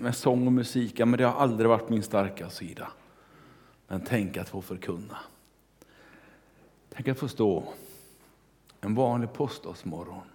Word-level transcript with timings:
med 0.00 0.16
sång 0.16 0.46
och 0.46 0.52
musik, 0.52 1.00
ja, 1.00 1.06
men 1.06 1.18
det 1.18 1.24
har 1.24 1.40
aldrig 1.40 1.68
varit 1.68 1.88
min 1.88 2.02
starka 2.02 2.50
sida. 2.50 2.88
Men 3.88 4.00
tänk 4.00 4.36
att 4.36 4.48
få 4.48 4.62
förkunna. 4.62 5.18
Tänk 6.88 7.08
att 7.08 7.18
få 7.18 7.28
stå 7.28 7.72
en 8.80 8.94
vanlig 8.94 9.32
påskdagsmorgon 9.32 10.26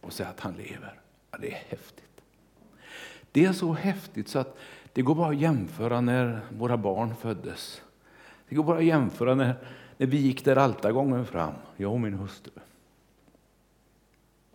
och 0.00 0.12
säga 0.12 0.28
att 0.28 0.40
han 0.40 0.54
lever. 0.54 1.00
Ja, 1.30 1.38
det 1.38 1.52
är 1.52 1.64
häftigt. 1.68 2.04
Det 3.32 3.44
är 3.44 3.52
så 3.52 3.72
häftigt 3.72 4.28
så 4.28 4.38
att 4.38 4.58
det 4.92 5.02
går 5.02 5.14
bara 5.14 5.28
att 5.28 5.40
jämföra 5.40 6.00
när 6.00 6.40
våra 6.52 6.76
barn 6.76 7.16
föddes. 7.16 7.82
Det 8.48 8.54
går 8.54 8.64
bara 8.64 8.78
att 8.78 8.84
jämföra 8.84 9.34
när, 9.34 9.54
när 9.96 10.06
vi 10.06 10.16
gick 10.16 10.44
där 10.44 10.56
altargången 10.56 11.26
fram, 11.26 11.54
jag 11.76 11.92
och 11.92 12.00
min 12.00 12.14
hustru. 12.14 12.52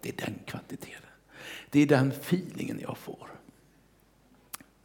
Det 0.02 0.10
är 0.10 0.26
den 0.26 0.40
kvantiteten. 0.46 1.10
Det 1.70 1.80
är 1.80 1.88
den 1.88 2.10
feelingen 2.12 2.80
jag 2.82 2.98
får. 2.98 3.39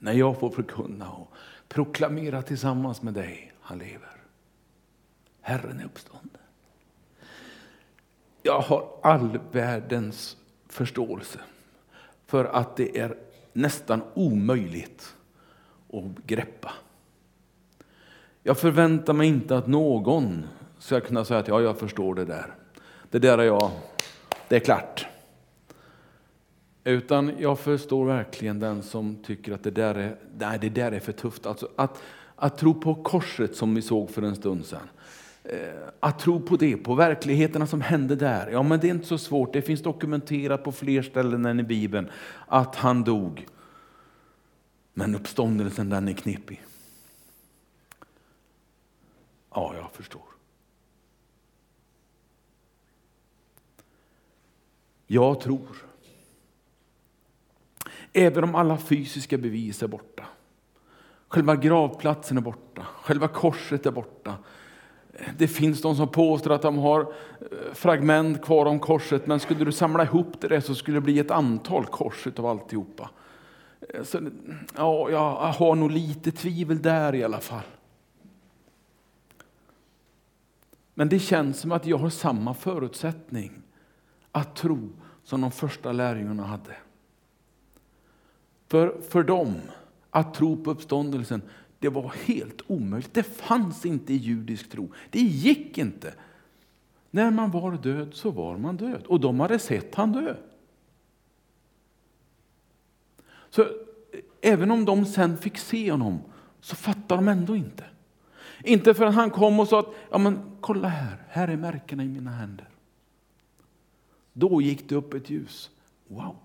När 0.05 0.12
jag 0.12 0.41
får 0.41 0.50
förkunna 0.50 1.11
och 1.11 1.29
proklamera 1.69 2.42
tillsammans 2.42 3.02
med 3.02 3.15
dig, 3.15 3.52
han 3.60 3.79
lever. 3.79 4.16
Herren 5.41 5.80
är 5.80 5.84
uppstånden. 5.84 6.41
Jag 8.43 8.60
har 8.60 8.88
all 9.02 9.38
världens 9.52 10.37
förståelse 10.69 11.38
för 12.27 12.45
att 12.45 12.77
det 12.77 12.98
är 12.98 13.16
nästan 13.52 14.02
omöjligt 14.15 15.15
att 15.93 16.27
greppa. 16.27 16.73
Jag 18.43 18.59
förväntar 18.59 19.12
mig 19.12 19.29
inte 19.29 19.57
att 19.57 19.66
någon 19.66 20.46
ska 20.79 21.01
kunna 21.01 21.24
säga 21.24 21.41
att 21.41 21.48
ja, 21.48 21.60
jag 21.60 21.79
förstår 21.79 22.15
det 22.15 22.24
där. 22.24 22.55
Det 23.10 23.18
där 23.18 23.38
är 23.38 23.45
jag, 23.45 23.71
det 24.48 24.57
är 24.57 24.60
klart. 24.60 25.07
Utan 26.84 27.33
jag 27.38 27.59
förstår 27.59 28.06
verkligen 28.06 28.61
den 28.61 28.83
som 28.83 29.16
tycker 29.16 29.52
att 29.52 29.62
det 29.62 29.70
där 29.70 29.95
är, 29.95 30.16
nej, 30.38 30.59
det 30.59 30.69
där 30.69 30.93
är 30.93 31.01
för 31.01 31.12
tufft. 31.12 31.47
Alltså 31.47 31.69
att, 31.77 32.02
att 32.37 32.59
tro 32.59 32.74
på 32.74 32.95
korset 32.95 33.57
som 33.57 33.74
vi 33.74 33.82
såg 33.82 34.10
för 34.10 34.23
en 34.23 34.37
stund 34.37 34.66
sedan. 34.66 34.88
Eh, 35.45 35.88
att 36.01 36.18
tro 36.18 36.40
på 36.40 36.57
det, 36.57 36.77
på 36.77 36.95
verkligheterna 36.95 37.66
som 37.66 37.80
hände 37.80 38.16
där. 38.16 38.51
Ja, 38.51 38.62
men 38.62 38.80
det 38.80 38.87
är 38.87 38.90
inte 38.90 39.07
så 39.07 39.18
svårt. 39.18 39.52
Det 39.52 39.62
finns 39.62 39.82
dokumenterat 39.82 40.65
på 40.65 40.73
fler 40.73 41.02
ställen 41.02 41.46
än 41.46 41.60
i 41.60 41.62
Bibeln 41.62 42.10
att 42.46 42.77
han 42.77 43.05
dog. 43.05 43.46
Men 44.95 45.15
uppståndelsen 45.15 45.88
den 45.88 46.09
är 46.09 46.12
knepig. 46.12 46.62
Ja, 49.51 49.74
jag 49.77 49.93
förstår. 49.93 50.23
Jag 55.07 55.40
tror. 55.40 55.93
Även 58.16 58.45
om 58.45 58.54
alla 58.54 58.79
fysiska 58.79 59.38
bevis 59.38 59.82
är 59.82 59.88
borta. 59.88 60.24
Själva 61.29 61.57
gravplatsen 61.57 62.37
är 62.37 62.43
borta. 62.43 62.87
Själva 63.02 63.29
korset 63.29 63.87
är 63.87 63.90
borta. 63.90 64.34
Det 65.38 65.48
finns 65.48 65.82
de 65.82 65.97
som 65.97 66.09
påstår 66.09 66.53
att 66.53 66.62
de 66.62 66.78
har 66.78 67.00
eh, 67.00 67.75
fragment 67.75 68.43
kvar 68.43 68.66
om 68.66 68.78
korset, 68.78 69.26
men 69.26 69.41
skulle 69.41 69.65
du 69.65 69.72
samla 69.72 70.04
ihop 70.04 70.41
det 70.41 70.48
där 70.48 70.60
så 70.60 70.75
skulle 70.75 70.97
det 70.97 71.00
bli 71.00 71.19
ett 71.19 71.31
antal 71.31 71.87
kors 71.87 72.26
av 72.37 72.47
alltihopa. 72.47 73.10
Eh, 73.81 74.03
så, 74.03 74.21
ja, 74.76 75.10
jag 75.10 75.34
har 75.34 75.75
nog 75.75 75.91
lite 75.91 76.32
tvivel 76.32 76.82
där 76.82 77.15
i 77.15 77.25
alla 77.25 77.41
fall. 77.41 77.62
Men 80.94 81.09
det 81.09 81.19
känns 81.19 81.60
som 81.60 81.72
att 81.72 81.87
jag 81.87 81.99
har 81.99 82.10
samma 82.10 82.54
förutsättning 82.54 83.62
att 84.32 84.56
tro 84.56 84.88
som 85.25 85.41
de 85.41 85.50
första 85.50 85.93
lärjungarna 85.93 86.43
hade. 86.43 86.76
För, 88.75 89.00
för 89.09 89.22
dem, 89.22 89.55
att 90.11 90.34
tro 90.34 90.65
på 90.65 90.71
uppståndelsen, 90.71 91.43
det 91.78 91.89
var 91.89 92.15
helt 92.25 92.62
omöjligt. 92.67 93.15
Det 93.15 93.22
fanns 93.22 93.87
inte 93.87 94.12
i 94.12 94.17
judisk 94.17 94.71
tro. 94.71 94.93
Det 95.11 95.21
gick 95.21 95.78
inte. 95.78 96.15
När 97.11 97.31
man 97.31 97.51
var 97.51 97.73
död 97.73 98.15
så 98.15 98.31
var 98.31 98.57
man 98.57 98.77
död. 98.77 99.07
Och 99.07 99.21
de 99.21 99.41
hade 99.41 99.59
sett 99.59 99.95
han 99.95 100.13
dö. 100.13 100.37
Så 103.51 103.63
eh, 103.63 103.69
även 104.41 104.71
om 104.71 104.84
de 104.84 105.07
sen 105.07 105.39
fick 105.39 105.59
se 105.59 105.91
honom 105.91 106.19
så 106.61 106.77
fattade 106.77 107.21
de 107.21 107.29
ändå 107.29 107.57
inte. 107.57 107.84
Inte 108.65 108.95
förrän 108.95 109.15
han 109.15 109.31
kom 109.31 109.61
och 109.61 109.69
sa 109.69 109.81
att 109.81 109.95
ja, 110.11 110.19
men, 110.19 110.57
kolla 110.61 110.89
här, 110.89 111.17
här 111.29 111.49
är 111.49 111.57
märkena 111.57 112.05
i 112.05 112.09
mina 112.09 112.31
händer. 112.31 112.69
Då 114.33 114.63
gick 114.63 114.89
det 114.89 114.95
upp 114.95 115.15
ett 115.15 115.31
ljus. 115.31 115.71
Wow, 116.09 116.37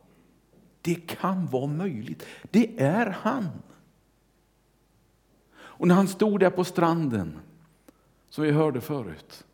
det 0.81 0.95
kan 0.95 1.45
vara 1.45 1.67
möjligt. 1.67 2.25
Det 2.51 2.81
är 2.81 3.05
han. 3.21 3.49
Och 5.57 5.87
när 5.87 5.95
han 5.95 6.07
stod 6.07 6.39
där 6.39 6.49
på 6.49 6.63
stranden, 6.63 7.39
som 8.29 8.43
vi 8.43 8.51
hörde 8.51 8.81
förut, 8.81 9.45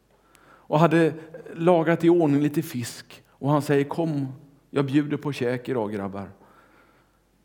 och 0.67 0.79
hade 0.79 1.13
lagat 1.55 2.03
i 2.03 2.09
ordning 2.09 2.41
lite 2.41 2.61
fisk 2.61 3.23
och 3.29 3.49
han 3.49 3.61
säger 3.61 3.83
kom, 3.83 4.27
jag 4.69 4.85
bjuder 4.85 5.17
på 5.17 5.33
käk 5.33 5.69
idag 5.69 5.91
grabbar. 5.91 6.29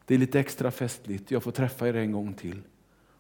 Det 0.05 0.15
är 0.15 0.19
lite 0.19 0.41
extra 0.41 0.71
festligt, 0.71 1.31
jag 1.31 1.43
får 1.43 1.51
träffa 1.51 1.89
er 1.89 1.97
en 1.97 2.13
gång 2.13 2.35
till. 2.35 2.63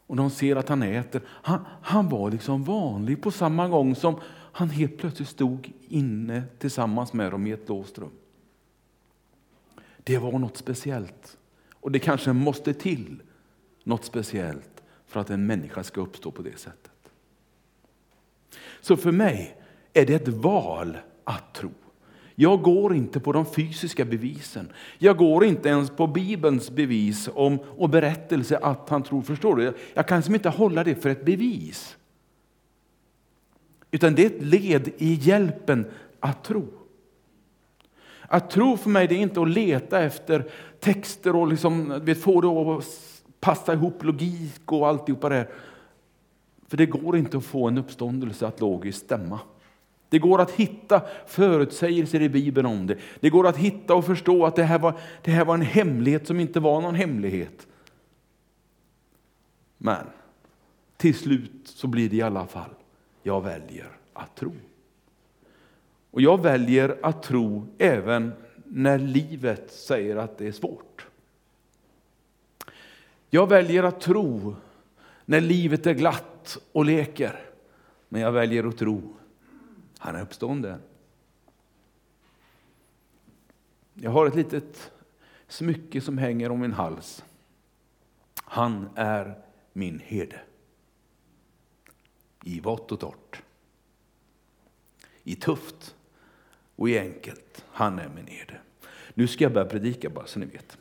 Och 0.06 0.16
de 0.16 0.31
ser 0.31 0.56
att 0.56 0.69
han 0.69 0.82
äter. 0.82 1.22
Han, 1.26 1.66
han 1.82 2.09
var 2.09 2.31
liksom 2.31 2.65
vanlig 2.65 3.22
på 3.22 3.31
samma 3.31 3.69
gång 3.69 3.94
som 3.94 4.16
han 4.53 4.70
helt 4.70 4.99
plötsligt 4.99 5.28
stod 5.28 5.72
inne 5.88 6.43
tillsammans 6.59 7.12
med 7.12 7.31
dem 7.31 7.47
i 7.47 7.50
ett 7.50 7.69
låst 7.69 7.99
rum. 7.99 8.10
Det 10.05 10.19
var 10.19 10.38
något 10.38 10.56
speciellt. 10.56 11.38
Och 11.72 11.91
det 11.91 11.99
kanske 11.99 12.33
måste 12.33 12.75
till 12.75 13.22
något 13.84 14.05
speciellt 14.05 14.83
för 15.06 15.21
att 15.21 15.31
en 15.31 15.47
människa 15.47 15.83
ska 15.83 16.00
uppstå 16.00 16.31
på 16.31 16.43
det 16.43 16.59
sättet. 16.59 16.91
Så 18.81 18.97
för 18.97 19.12
mig 19.12 19.56
är 19.93 20.06
det 20.06 20.15
ett 20.15 20.28
val 20.28 20.99
att 21.25 21.55
tro. 21.55 21.71
Jag 22.34 22.62
går 22.62 22.94
inte 22.94 23.21
på 23.21 23.33
de 23.33 23.47
fysiska 23.47 24.05
bevisen. 24.05 24.72
Jag 24.99 25.16
går 25.16 25.44
inte 25.44 25.69
ens 25.69 25.91
på 25.91 26.06
Bibelns 26.06 26.71
bevis 26.71 27.28
om, 27.34 27.59
och 27.59 27.91
berättelse 27.91 28.59
att 28.59 28.88
han 28.88 29.03
tror. 29.03 29.22
Förstår 29.22 29.56
du? 29.56 29.75
Jag 29.94 30.09
kan 30.09 30.19
liksom 30.19 30.34
inte 30.34 30.49
hålla 30.49 30.84
det 30.84 30.94
för 30.94 31.11
ett 31.11 31.25
bevis. 31.25 31.97
Utan 33.91 34.15
det 34.15 34.22
är 34.22 34.27
ett 34.27 34.43
led 34.43 34.88
i 34.99 35.15
hjälpen 35.15 35.87
att 36.21 36.44
tro. 36.44 36.79
Att 38.32 38.50
tro 38.50 38.76
för 38.76 38.91
mig 38.91 39.06
det 39.08 39.14
är 39.14 39.18
inte 39.18 39.41
att 39.41 39.50
leta 39.50 40.00
efter 40.00 40.50
texter 40.80 41.36
och 41.36 41.48
liksom, 41.48 42.00
vet, 42.04 42.22
få 42.22 42.41
det 42.41 42.48
att 42.48 42.84
passa 43.41 43.72
ihop 43.72 44.04
logik 44.04 44.72
och 44.72 44.88
alltihopa 44.88 45.28
det. 45.28 45.48
För 46.69 46.76
det 46.76 46.86
går 46.86 47.16
inte 47.16 47.36
att 47.36 47.44
få 47.44 47.69
en 47.69 47.78
uppståndelse 47.78 48.46
att 48.46 48.60
logiskt 48.60 49.04
stämma. 49.04 49.40
Det 50.08 50.19
går 50.19 50.40
att 50.40 50.50
hitta 50.50 51.02
förutsägelser 51.26 52.22
i 52.22 52.28
Bibeln 52.28 52.66
om 52.66 52.86
det. 52.86 52.96
Det 53.20 53.30
går 53.30 53.46
att 53.46 53.56
hitta 53.56 53.94
och 53.94 54.06
förstå 54.06 54.46
att 54.46 54.56
det 54.56 54.64
här 54.64 54.78
var, 54.78 54.94
det 55.22 55.30
här 55.30 55.44
var 55.44 55.54
en 55.54 55.62
hemlighet 55.62 56.26
som 56.26 56.40
inte 56.40 56.60
var 56.60 56.80
någon 56.80 56.94
hemlighet. 56.94 57.66
Men 59.78 60.06
till 60.96 61.14
slut 61.14 61.62
så 61.64 61.86
blir 61.86 62.08
det 62.08 62.16
i 62.16 62.22
alla 62.22 62.46
fall, 62.46 62.74
jag 63.22 63.40
väljer 63.40 63.88
att 64.12 64.36
tro. 64.36 64.52
Och 66.10 66.21
jag 66.21 66.43
väljer 66.43 66.98
att 67.03 67.22
tro 67.22 67.66
även 67.78 68.32
när 68.65 68.98
livet 68.98 69.72
säger 69.72 70.16
att 70.16 70.38
det 70.38 70.47
är 70.47 70.53
svårt. 70.53 71.06
Jag 73.31 73.48
väljer 73.48 73.82
att 73.82 74.00
tro 74.00 74.56
när 75.25 75.41
livet 75.41 75.87
är 75.87 75.94
glatt 75.94 76.59
och 76.72 76.84
leker. 76.84 77.41
Men 78.09 78.20
jag 78.20 78.32
väljer 78.32 78.65
att 78.65 78.78
tro 78.78 79.16
han 80.03 80.16
är 80.16 80.22
uppstånden. 80.22 80.81
Jag 83.94 84.10
har 84.10 84.26
ett 84.26 84.34
litet 84.34 84.93
smycke 85.49 86.00
som 86.00 86.19
hänger 86.19 86.50
om 86.50 86.60
min 86.60 86.72
hals. 86.72 87.25
Han 88.34 88.88
är 88.94 89.43
min 89.73 89.99
herde. 89.99 90.40
I 92.44 92.61
vått 92.61 92.93
och 92.93 93.00
torrt. 93.00 93.43
I 95.25 95.37
tufft 95.37 95.96
och 96.81 96.88
i 96.88 96.99
enkelt. 96.99 97.65
Han 97.73 97.99
är 97.99 98.09
min 98.09 98.27
herde. 98.27 98.55
Nu 99.15 99.27
ska 99.27 99.44
jag 99.44 99.53
börja 99.53 99.67
predika 99.67 100.11
bara 100.11 100.27
så 100.27 100.38
ni 100.38 100.47
vet. 100.47 100.79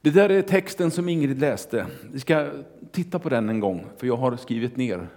Det 0.00 0.10
där 0.10 0.30
är 0.30 0.42
texten 0.42 0.90
som 0.90 1.08
Ingrid 1.08 1.40
läste. 1.40 1.86
Vi 2.12 2.20
ska 2.20 2.50
titta 2.92 3.18
på 3.18 3.28
den 3.28 3.48
en 3.48 3.60
gång, 3.60 3.86
för 3.96 4.06
jag 4.06 4.16
har 4.16 4.36
skrivit 4.36 4.76
ner. 4.76 5.08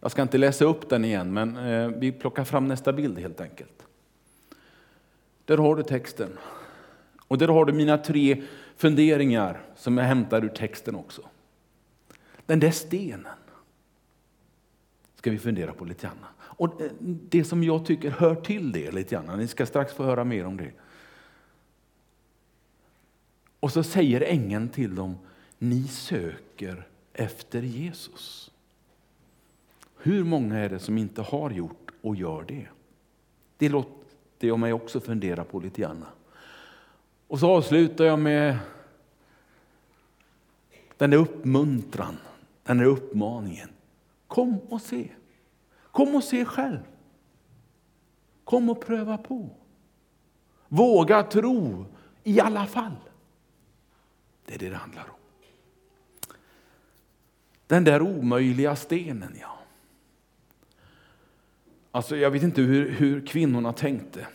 Jag 0.00 0.10
ska 0.10 0.22
inte 0.22 0.38
läsa 0.38 0.64
upp 0.64 0.88
den 0.88 1.04
igen, 1.04 1.32
men 1.32 1.56
eh, 1.56 1.88
vi 1.88 2.12
plockar 2.12 2.44
fram 2.44 2.68
nästa 2.68 2.92
bild 2.92 3.18
helt 3.18 3.40
enkelt. 3.40 3.86
Där 5.44 5.58
har 5.58 5.76
du 5.76 5.82
texten. 5.82 6.38
Och 7.28 7.38
där 7.38 7.48
har 7.48 7.64
du 7.64 7.72
mina 7.72 7.98
tre 7.98 8.42
funderingar 8.76 9.60
som 9.76 9.98
jag 9.98 10.04
hämtar 10.04 10.44
ur 10.44 10.48
texten 10.48 10.94
också. 10.94 11.22
Den 12.46 12.60
där 12.60 12.70
stenen 12.70 13.26
ska 15.28 15.32
vi 15.32 15.38
fundera 15.38 15.72
på 15.72 15.84
lite 15.84 16.06
grann. 16.06 16.24
Och 16.38 16.80
eh, 16.80 16.90
det 17.00 17.44
som 17.44 17.64
jag 17.64 17.86
tycker 17.86 18.10
hör 18.10 18.34
till 18.34 18.72
det 18.72 18.90
lite 18.90 19.14
grann, 19.14 19.38
ni 19.38 19.48
ska 19.48 19.66
strax 19.66 19.92
få 19.92 20.04
höra 20.04 20.24
mer 20.24 20.44
om 20.44 20.56
det. 20.56 20.72
Och 23.60 23.72
så 23.72 23.82
säger 23.82 24.20
ängeln 24.20 24.68
till 24.68 24.94
dem, 24.94 25.18
ni 25.58 25.88
söker 25.88 26.86
efter 27.12 27.62
Jesus. 27.62 28.50
Hur 29.96 30.24
många 30.24 30.58
är 30.58 30.68
det 30.68 30.78
som 30.78 30.98
inte 30.98 31.22
har 31.22 31.50
gjort 31.50 31.90
och 32.02 32.16
gör 32.16 32.44
det? 32.48 32.66
Det 33.56 33.68
låter 33.68 34.48
jag 34.48 34.58
mig 34.58 34.72
också 34.72 35.00
fundera 35.00 35.44
på 35.44 35.60
lite 35.60 35.80
grann. 35.80 36.04
Och 37.26 37.38
så 37.38 37.50
avslutar 37.50 38.04
jag 38.04 38.18
med 38.18 38.58
den 40.96 41.10
där 41.10 41.18
uppmuntran, 41.18 42.16
den 42.62 42.78
där 42.78 42.84
uppmaningen. 42.84 43.68
Kom 44.26 44.58
och 44.58 44.80
se. 44.80 45.08
Kom 45.92 46.14
och 46.14 46.24
se 46.24 46.44
själv. 46.44 46.78
Kom 48.44 48.70
och 48.70 48.86
pröva 48.86 49.18
på. 49.18 49.50
Våga 50.68 51.22
tro 51.22 51.86
i 52.24 52.40
alla 52.40 52.66
fall. 52.66 52.96
Det 54.46 54.54
är 54.54 54.58
det 54.58 54.68
det 54.68 54.76
handlar 54.76 55.02
om. 55.02 55.18
Den 57.66 57.84
där 57.84 58.02
omöjliga 58.02 58.76
stenen, 58.76 59.36
ja. 59.40 59.58
Alltså, 61.90 62.16
jag 62.16 62.30
vet 62.30 62.42
inte 62.42 62.60
hur, 62.60 62.90
hur 62.90 63.26
kvinnorna 63.26 63.72
tänkte. 63.72 64.26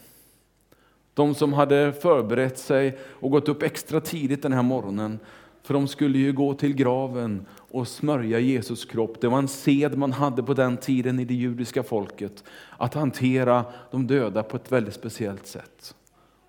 De 1.13 1.35
som 1.35 1.53
hade 1.53 1.93
förberett 1.93 2.57
sig 2.57 2.97
och 3.03 3.31
gått 3.31 3.49
upp 3.49 3.63
extra 3.63 4.01
tidigt 4.01 4.41
den 4.41 4.53
här 4.53 4.61
morgonen 4.61 5.19
för 5.63 5.73
de 5.73 5.87
skulle 5.87 6.17
ju 6.17 6.33
gå 6.33 6.53
till 6.53 6.75
graven 6.75 7.45
och 7.71 7.87
smörja 7.87 8.39
Jesus 8.39 8.85
kropp. 8.85 9.21
Det 9.21 9.27
var 9.27 9.37
en 9.37 9.47
sed 9.47 9.97
man 9.97 10.11
hade 10.11 10.43
på 10.43 10.53
den 10.53 10.77
tiden 10.77 11.19
i 11.19 11.25
det 11.25 11.33
judiska 11.33 11.83
folket 11.83 12.43
att 12.77 12.93
hantera 12.93 13.65
de 13.91 14.07
döda 14.07 14.43
på 14.43 14.57
ett 14.57 14.71
väldigt 14.71 14.93
speciellt 14.93 15.47
sätt. 15.47 15.95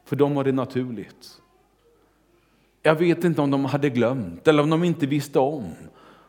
För 0.05 0.17
dem 0.17 0.35
var 0.35 0.45
det 0.45 0.53
naturligt. 0.53 1.41
Jag 2.83 2.95
vet 2.95 3.25
inte 3.25 3.41
om 3.41 3.51
de 3.51 3.65
hade 3.65 3.91
glömt 3.91 4.49
eller 4.49 4.63
om 4.63 4.71
de 4.71 4.85
inte 4.85 5.07
visste 5.07 5.39
om 5.39 5.65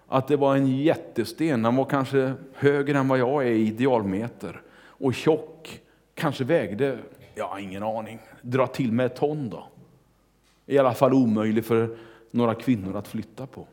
att 0.07 0.27
det 0.27 0.35
var 0.35 0.55
en 0.55 0.77
jättesten. 0.77 1.65
Han 1.65 1.75
var 1.75 1.85
kanske 1.85 2.33
högre 2.53 2.97
än 2.97 3.07
vad 3.07 3.19
jag 3.19 3.47
är 3.47 3.51
i 3.51 3.67
idealmeter. 3.67 4.61
och 4.97 5.13
tjock. 5.13 5.81
Kanske 6.13 6.43
vägde, 6.43 6.97
jag 7.35 7.47
har 7.47 7.59
ingen 7.59 7.83
aning, 7.83 8.19
dra 8.41 8.67
till 8.67 8.91
med 8.91 9.05
ett 9.05 9.15
ton 9.15 9.49
då. 9.49 9.67
I 10.65 10.77
alla 10.77 10.93
fall 10.93 11.13
omöjlig 11.13 11.65
för 11.65 11.97
några 12.35 12.55
kvinnor 12.55 12.95
att 12.95 13.07
flytta 13.07 13.47
på. 13.47 13.67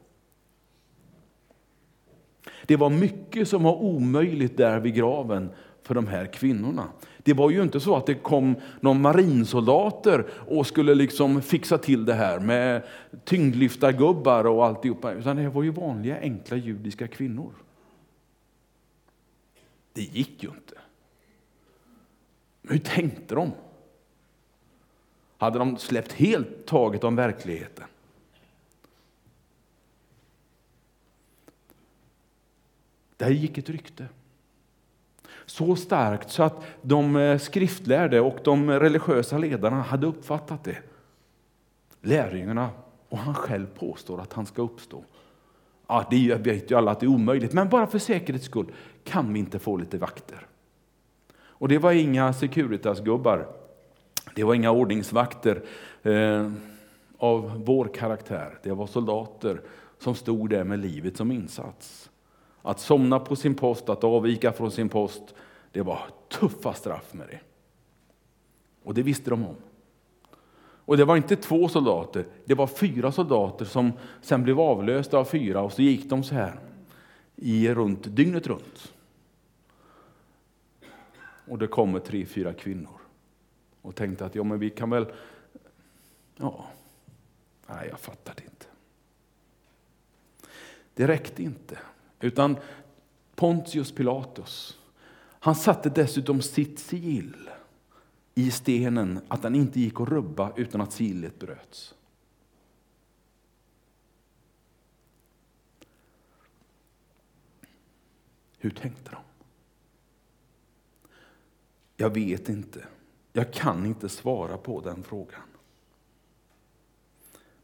Det 2.67 2.77
var 2.77 2.91
mycket 2.91 3.49
som 3.49 3.63
var 3.63 3.75
omöjligt 3.75 4.57
där 4.57 4.81
vid 4.81 4.95
graven 4.95 5.51
för 5.83 5.95
de 5.95 6.07
här 6.07 6.27
kvinnorna. 6.27 6.89
Det 7.19 7.35
var 7.35 7.51
ju 7.51 7.63
inte 7.63 7.81
så 7.81 7.97
att 7.97 8.07
det 8.07 8.15
kom 8.15 8.55
någon 8.81 9.01
marinsoldater 9.01 10.27
och 10.49 10.67
skulle 10.67 10.95
liksom 10.95 11.43
fixa 11.43 11.79
till 11.79 12.05
det 12.05 12.15
här 12.15 12.39
med 12.41 12.83
tyngdlyftargubbar 13.25 14.47
och 14.47 14.67
alltihopa, 14.67 15.13
utan 15.13 15.37
det 15.37 15.49
var 15.49 15.63
ju 15.63 15.71
vanliga 15.71 16.21
enkla 16.21 16.57
judiska 16.57 17.09
kvinnor. 17.09 17.53
Det 19.93 20.03
gick 20.03 20.43
ju 20.43 20.49
inte. 20.49 20.75
Men 22.63 22.73
hur 22.73 22.85
tänkte 22.85 23.35
de? 23.35 23.53
Hade 25.39 25.59
de 25.59 25.79
släppt 25.79 26.13
helt 26.13 26.67
taget 26.67 27.05
om 27.05 27.17
verkligheten? 27.17 27.85
Där 33.23 33.31
gick 33.31 33.59
ett 33.59 33.71
rykte. 33.71 34.07
Så 35.47 35.77
starkt 35.77 36.31
så 36.31 36.43
att 36.43 36.65
de 36.83 37.17
eh, 37.17 37.39
skriftlärde 37.39 38.21
och 38.21 38.39
de 38.45 38.71
religiösa 38.71 39.39
ledarna 39.39 39.83
hade 39.83 40.07
uppfattat 40.07 40.65
det. 40.65 40.79
Lärjungarna 42.01 42.71
och 43.09 43.19
han 43.19 43.35
själv 43.35 43.67
påstår 43.67 44.21
att 44.21 44.33
han 44.33 44.47
ska 44.47 44.63
uppstå. 44.63 45.05
Ja, 45.87 46.07
det 46.11 46.35
vet 46.35 46.71
ju 46.71 46.77
alla 46.77 46.91
att 46.91 47.01
det 47.01 47.07
är 47.07 47.09
omöjligt, 47.09 47.53
men 47.53 47.69
bara 47.69 47.87
för 47.87 47.99
säkerhets 47.99 48.45
skull 48.45 48.67
kan 49.05 49.33
vi 49.33 49.39
inte 49.39 49.59
få 49.59 49.77
lite 49.77 49.99
vakter. 49.99 50.47
Och 51.35 51.69
det 51.69 51.79
var 51.79 51.93
inga 51.93 52.33
Securitas-gubbar. 52.33 53.47
Det 54.35 54.45
var 54.45 54.55
inga 54.55 54.71
ordningsvakter 54.71 55.63
eh, 56.03 56.53
av 57.19 57.63
vår 57.65 57.89
karaktär. 57.95 58.59
Det 58.63 58.73
var 58.73 58.87
soldater 58.87 59.61
som 59.99 60.15
stod 60.15 60.51
där 60.51 60.65
med 60.65 60.79
livet 60.79 61.17
som 61.17 61.33
insats. 61.33 62.09
Att 62.63 62.81
somna 62.81 63.19
på 63.19 63.37
sin 63.37 63.55
post, 63.55 63.89
att 63.89 64.05
avvika 64.05 64.53
från 64.53 64.71
sin 64.71 64.89
post, 64.89 65.35
det 65.73 65.83
var 65.83 66.01
tuffa 66.29 66.75
straff 66.75 67.15
med 67.15 67.29
det. 67.29 67.41
Och 68.83 68.95
det 68.95 69.03
visste 69.03 69.31
de 69.31 69.45
om. 69.45 69.57
Och 70.85 70.97
det 70.97 71.05
var 71.05 71.17
inte 71.17 71.37
två 71.37 71.69
soldater, 71.69 72.27
det 72.45 72.55
var 72.55 72.67
fyra 72.67 73.13
soldater 73.13 73.65
som 73.65 73.93
sen 74.23 74.43
blev 74.43 74.61
avlösta 74.61 75.19
av 75.19 75.25
fyra 75.25 75.63
och 75.63 75.73
så 75.73 75.83
gick 75.83 76.11
de 76.11 76.23
så 76.25 76.35
här 76.35 76.61
i 77.37 77.75
runt, 77.75 78.17
dygnet 78.17 78.47
runt. 78.47 78.93
Och 81.49 81.59
det 81.59 81.67
kommer 81.67 81.99
tre, 81.99 82.27
fyra 82.27 82.53
kvinnor 82.53 83.01
och 83.83 83.95
tänkte 83.95 84.25
att 84.25 84.35
ja, 84.35 84.45
men 84.45 84.59
vi 84.59 84.71
kan 84.71 84.91
väl, 84.91 85.07
ja, 86.37 86.67
nej 87.67 87.89
jag 87.91 88.01
fattar 88.01 88.35
det 88.37 88.45
inte. 88.45 88.67
Det 90.95 91.07
räckte 91.07 91.43
inte. 91.43 91.79
Utan 92.23 92.57
Pontius 93.35 93.93
Pilatus, 93.93 94.79
han 95.41 95.55
satte 95.55 95.91
dessutom 95.91 96.43
sitt 96.43 96.79
sigill 96.79 97.51
i 98.35 98.51
stenen, 98.51 99.21
att 99.29 99.43
den 99.43 99.55
inte 99.55 99.81
gick 99.81 100.01
att 100.01 100.09
rubba 100.09 100.53
utan 100.57 100.81
att 100.81 100.93
sigillet 100.93 101.39
bröts. 101.39 101.95
Hur 108.59 108.71
tänkte 108.71 109.11
de? 109.11 109.21
Jag 111.97 112.15
vet 112.15 112.49
inte. 112.49 112.87
Jag 113.33 113.53
kan 113.53 113.87
inte 113.87 114.09
svara 114.09 114.59
på 114.59 114.81
den 114.81 115.03
frågan. 115.03 115.43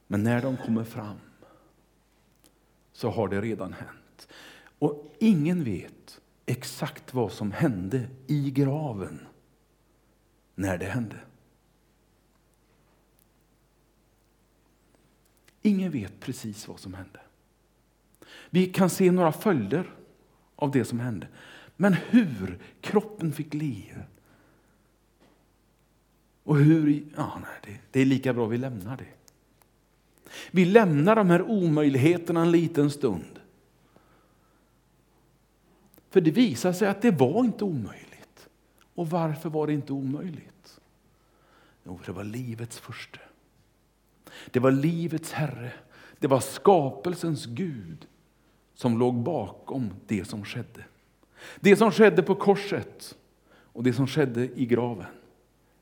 Men 0.07 0.23
när 0.23 0.43
de 0.43 0.57
kommer 0.57 0.85
fram 0.85 1.19
så 2.93 3.11
har 3.11 3.29
det 3.29 3.41
redan 3.41 3.73
hänt. 3.73 3.98
Och 4.79 5.15
ingen 5.19 5.65
vet 5.65 6.21
exakt 6.47 7.15
vad 7.15 7.33
som 7.33 7.53
hände 7.53 8.09
i 8.27 8.51
graven 8.51 9.21
när 10.55 10.79
det 10.79 10.87
hände. 10.87 11.17
Ingen 15.63 15.91
vet 15.91 16.21
precis 16.21 16.69
vad 16.69 16.81
som 16.81 16.95
hände. 16.95 17.21
Vi 18.51 18.67
kan 18.67 18.91
se 18.91 19.11
några 19.11 19.33
följder 19.33 19.91
av 20.57 20.71
det 20.71 20.85
som 20.85 21.01
hände. 21.01 21.29
Men 21.77 21.93
hur 21.93 22.59
kroppen 22.81 23.33
fick 23.33 23.55
liv 23.55 24.03
och 26.43 26.57
hur... 26.57 27.05
Ja, 27.17 27.39
nej, 27.43 27.51
det, 27.63 27.81
det 27.91 28.01
är 28.01 28.07
lika 28.07 28.35
bra 28.35 28.47
vi 28.47 28.59
lämnar 28.59 28.97
det. 28.97 29.33
Vi 30.51 30.65
lämnar 30.65 31.17
de 31.17 31.31
här 31.31 31.43
omöjligheterna 31.43 32.43
en 32.43 32.51
liten 32.51 32.91
stund. 32.91 33.41
För 36.11 36.21
det 36.21 36.31
visade 36.31 36.75
sig 36.75 36.89
att 36.89 37.03
det 37.03 37.11
var 37.11 37.45
inte 37.45 37.65
omöjligt. 37.65 38.49
Och 38.95 39.11
varför 39.11 39.49
var 39.49 39.67
det 39.67 39.73
inte 39.73 39.93
omöjligt? 39.93 40.81
Jo, 41.85 42.01
det 42.07 42.13
var 42.13 42.25
livets 42.25 42.79
första. 42.79 43.21
Det 44.51 44.61
var 44.61 44.71
livets 44.71 45.33
Herre. 45.33 45.73
Det 46.19 46.27
var 46.27 46.41
skapelsens 46.41 47.47
Gud 47.47 48.07
som 48.75 48.99
låg 48.99 49.15
bakom 49.15 49.91
det 50.07 50.25
som 50.25 50.45
skedde. 50.45 50.85
Det 51.61 51.77
som 51.77 51.93
skedde 51.93 52.23
på 52.23 52.35
korset 52.35 53.17
och 53.51 53.83
det 53.83 53.93
som 53.93 54.07
skedde 54.07 54.61
i 54.61 54.67
graven 54.67 55.07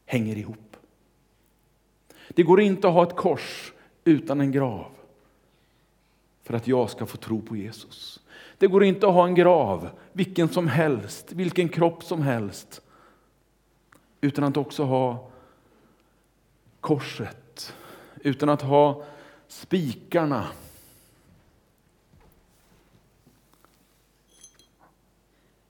hänger 0.07 0.37
ihop. 0.37 0.77
Det 2.29 2.43
går 2.43 2.61
inte 2.61 2.89
att 2.89 2.95
ha 2.95 3.03
ett 3.03 3.17
kors 3.17 3.73
utan 4.05 4.41
en 4.41 4.53
grav 4.53 4.96
för 6.47 6.55
att 6.55 6.69
jag 6.69 6.91
ska 6.91 7.07
få 7.07 7.17
tro 7.17 7.43
på 7.43 7.57
Jesus. 7.57 8.21
Det 8.59 8.67
går 8.67 8.85
inte 8.85 9.07
att 9.07 9.15
ha 9.15 9.27
en 9.27 9.35
grav, 9.35 9.91
vilken 10.13 10.49
som 10.49 10.69
helst, 10.69 11.33
vilken 11.33 11.69
kropp 11.69 12.05
som 12.05 12.23
helst, 12.23 12.83
utan 14.21 14.45
att 14.45 14.57
också 14.57 14.85
ha 14.85 15.31
korset, 16.81 17.75
utan 18.17 18.49
att 18.49 18.63
ha 18.63 19.05
spikarna. 19.49 20.47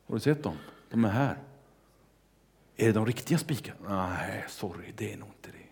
Har 0.06 0.14
du 0.14 0.20
sett 0.20 0.42
dem? 0.42 0.56
De 0.90 1.04
är 1.04 1.08
här. 1.08 1.38
Är 2.76 2.86
det 2.86 2.92
de 2.92 3.06
riktiga 3.06 3.38
spikarna? 3.38 4.08
Nej, 4.18 4.44
sorry, 4.48 4.92
det 4.96 5.12
är 5.12 5.16
nog 5.16 5.28
inte 5.28 5.50
det. 5.50 5.66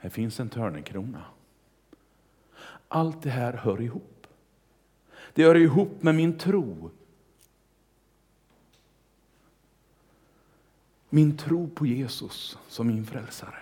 Här 0.00 0.10
finns 0.10 0.40
en 0.40 0.48
törnekrona. 0.48 1.24
Allt 2.88 3.22
det 3.22 3.30
här 3.30 3.52
hör 3.52 3.80
ihop. 3.80 4.26
Det 5.34 5.44
hör 5.44 5.56
ihop 5.56 6.02
med 6.02 6.14
min 6.14 6.38
tro. 6.38 6.90
min 11.10 11.36
tro 11.36 11.68
på 11.68 11.86
Jesus 11.86 12.58
som 12.68 12.86
min 12.86 13.06
frälsare. 13.06 13.58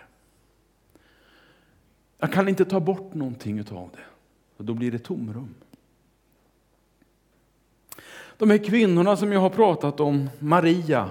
Jag 2.19 2.33
kan 2.33 2.49
inte 2.49 2.65
ta 2.65 2.81
bort 2.81 3.15
någonting 3.15 3.61
av 3.61 3.91
det, 3.93 4.05
och 4.57 4.65
då 4.65 4.75
blir 4.75 4.93
det 4.93 4.99
tomrum. 4.99 5.55
De 8.37 8.51
här 8.51 8.59
kvinnorna 8.59 9.17
som 9.17 9.33
jag 9.33 9.41
har 9.41 9.51
pratat 9.51 10.01
om, 10.01 10.31
Maria 10.39 11.11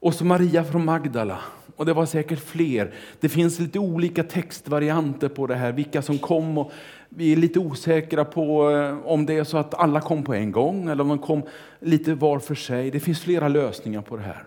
och 0.00 0.14
så 0.14 0.24
Maria 0.24 0.64
från 0.64 0.84
Magdala, 0.84 1.40
och 1.76 1.86
det 1.86 1.92
var 1.92 2.06
säkert 2.06 2.38
fler. 2.38 2.94
Det 3.20 3.28
finns 3.28 3.58
lite 3.58 3.78
olika 3.78 4.24
textvarianter 4.24 5.28
på 5.28 5.46
det 5.46 5.54
här, 5.54 5.72
vilka 5.72 6.02
som 6.02 6.18
kom. 6.18 6.58
Och 6.58 6.72
vi 7.08 7.32
är 7.32 7.36
lite 7.36 7.58
osäkra 7.58 8.24
på 8.24 8.70
eh, 8.70 8.98
om 9.06 9.26
det 9.26 9.34
är 9.34 9.44
så 9.44 9.58
att 9.58 9.74
alla 9.74 10.00
kom 10.00 10.24
på 10.24 10.34
en 10.34 10.52
gång 10.52 10.88
eller 10.88 11.02
om 11.02 11.08
de 11.08 11.18
kom 11.18 11.42
lite 11.80 12.14
var 12.14 12.38
för 12.38 12.54
sig. 12.54 12.90
Det 12.90 13.00
finns 13.00 13.20
flera 13.20 13.48
lösningar 13.48 14.02
på 14.02 14.16
det 14.16 14.22
här. 14.22 14.46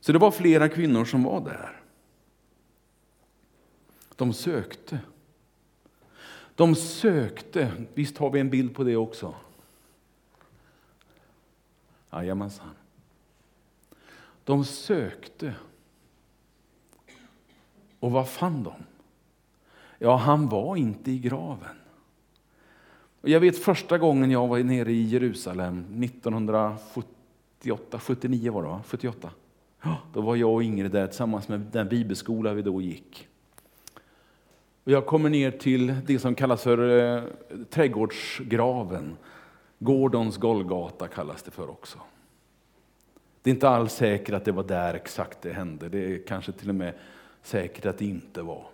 Så 0.00 0.12
det 0.12 0.18
var 0.18 0.30
flera 0.30 0.68
kvinnor 0.68 1.04
som 1.04 1.22
var 1.22 1.40
där. 1.40 1.80
De 4.16 4.32
sökte. 4.32 4.98
De 6.54 6.74
sökte. 6.74 7.72
Visst 7.94 8.18
har 8.18 8.30
vi 8.30 8.40
en 8.40 8.50
bild 8.50 8.74
på 8.74 8.84
det 8.84 8.96
också? 8.96 9.34
Jajamensan. 12.12 12.70
De 14.44 14.64
sökte. 14.64 15.54
Och 18.00 18.10
vad 18.10 18.28
fann 18.28 18.62
de? 18.62 18.72
Ja, 19.98 20.16
han 20.16 20.48
var 20.48 20.76
inte 20.76 21.10
i 21.10 21.18
graven. 21.18 21.76
Och 23.20 23.28
jag 23.28 23.40
vet 23.40 23.58
första 23.58 23.98
gången 23.98 24.30
jag 24.30 24.48
var 24.48 24.58
nere 24.58 24.92
i 24.92 25.02
Jerusalem, 25.02 26.02
1978, 26.04 27.98
79 27.98 28.52
var 28.52 28.62
det 28.62 28.68
va? 28.68 28.82
78. 28.86 29.30
Då 30.12 30.20
var 30.20 30.36
jag 30.36 30.54
och 30.54 30.62
Ingrid 30.62 30.90
där 30.90 31.06
tillsammans 31.06 31.48
med 31.48 31.60
den 31.60 31.88
bibelskola 31.88 32.52
vi 32.52 32.62
då 32.62 32.82
gick. 32.82 33.28
Och 34.84 34.92
jag 34.92 35.06
kommer 35.06 35.30
ner 35.30 35.50
till 35.50 35.94
det 36.06 36.18
som 36.18 36.34
kallas 36.34 36.62
för 36.62 36.98
eh, 37.16 37.22
trädgårdsgraven. 37.70 39.16
Gordons 39.78 40.36
Golgata 40.36 41.08
kallas 41.08 41.42
det 41.42 41.50
för 41.50 41.70
också. 41.70 41.98
Det 43.42 43.50
är 43.50 43.54
inte 43.54 43.68
alls 43.68 43.92
säkert 43.92 44.34
att 44.34 44.44
det 44.44 44.52
var 44.52 44.64
där 44.64 44.94
exakt 44.94 45.42
det 45.42 45.52
hände. 45.52 45.88
Det 45.88 46.14
är 46.14 46.26
kanske 46.26 46.52
till 46.52 46.68
och 46.68 46.74
med 46.74 46.94
säkert 47.42 47.86
att 47.86 47.98
det 47.98 48.04
inte 48.04 48.42
var. 48.42 48.66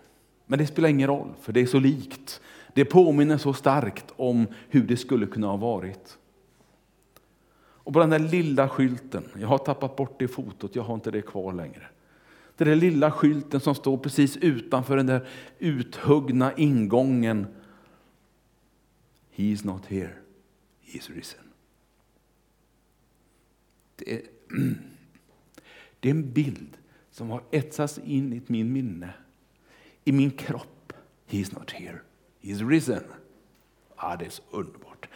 Men 0.45 0.59
det 0.59 0.67
spelar 0.67 0.89
ingen 0.89 1.07
roll, 1.07 1.33
för 1.41 1.53
det 1.53 1.59
är 1.59 1.65
så 1.65 1.79
likt. 1.79 2.41
Det 2.73 2.85
påminner 2.85 3.37
så 3.37 3.53
starkt 3.53 4.13
om 4.15 4.47
hur 4.69 4.83
det 4.83 4.97
skulle 4.97 5.25
kunna 5.25 5.47
ha 5.47 5.57
varit. 5.57 6.17
Och 7.89 7.93
på 7.93 7.99
den 7.99 8.09
där 8.09 8.19
lilla 8.19 8.69
skylten, 8.69 9.23
jag 9.39 9.47
har 9.47 9.57
tappat 9.57 9.95
bort 9.95 10.19
det 10.19 10.27
fotot, 10.27 10.75
jag 10.75 10.83
har 10.83 10.93
inte 10.93 11.11
det 11.11 11.21
kvar 11.21 11.53
längre. 11.53 11.87
Den 12.57 12.67
där 12.67 12.75
lilla 12.75 13.11
skylten 13.11 13.59
som 13.59 13.75
står 13.75 13.97
precis 13.97 14.37
utanför 14.37 14.97
den 14.97 15.05
där 15.05 15.27
uthuggna 15.59 16.53
ingången. 16.57 17.47
He 19.31 19.43
is 19.43 19.63
not 19.63 19.85
here, 19.85 20.13
he 20.81 20.97
is 20.97 21.09
risen. 21.09 21.39
Det 23.95 24.13
är, 24.13 24.21
det 25.99 26.09
är 26.09 26.11
en 26.11 26.31
bild 26.31 26.77
som 27.11 27.29
har 27.29 27.43
etsats 27.51 27.97
in 27.97 28.33
i 28.33 28.41
min 28.47 28.73
minne, 28.73 29.13
i 30.03 30.11
min 30.11 30.31
kropp. 30.31 30.93
He's 31.29 31.59
not 31.59 31.71
here, 31.71 31.99
he's 32.41 32.69
risen. 32.69 33.03
Ah, 33.95 34.15
det 34.15 34.25
är 34.25 34.29
så 34.29 34.43
underbart. 34.51 35.09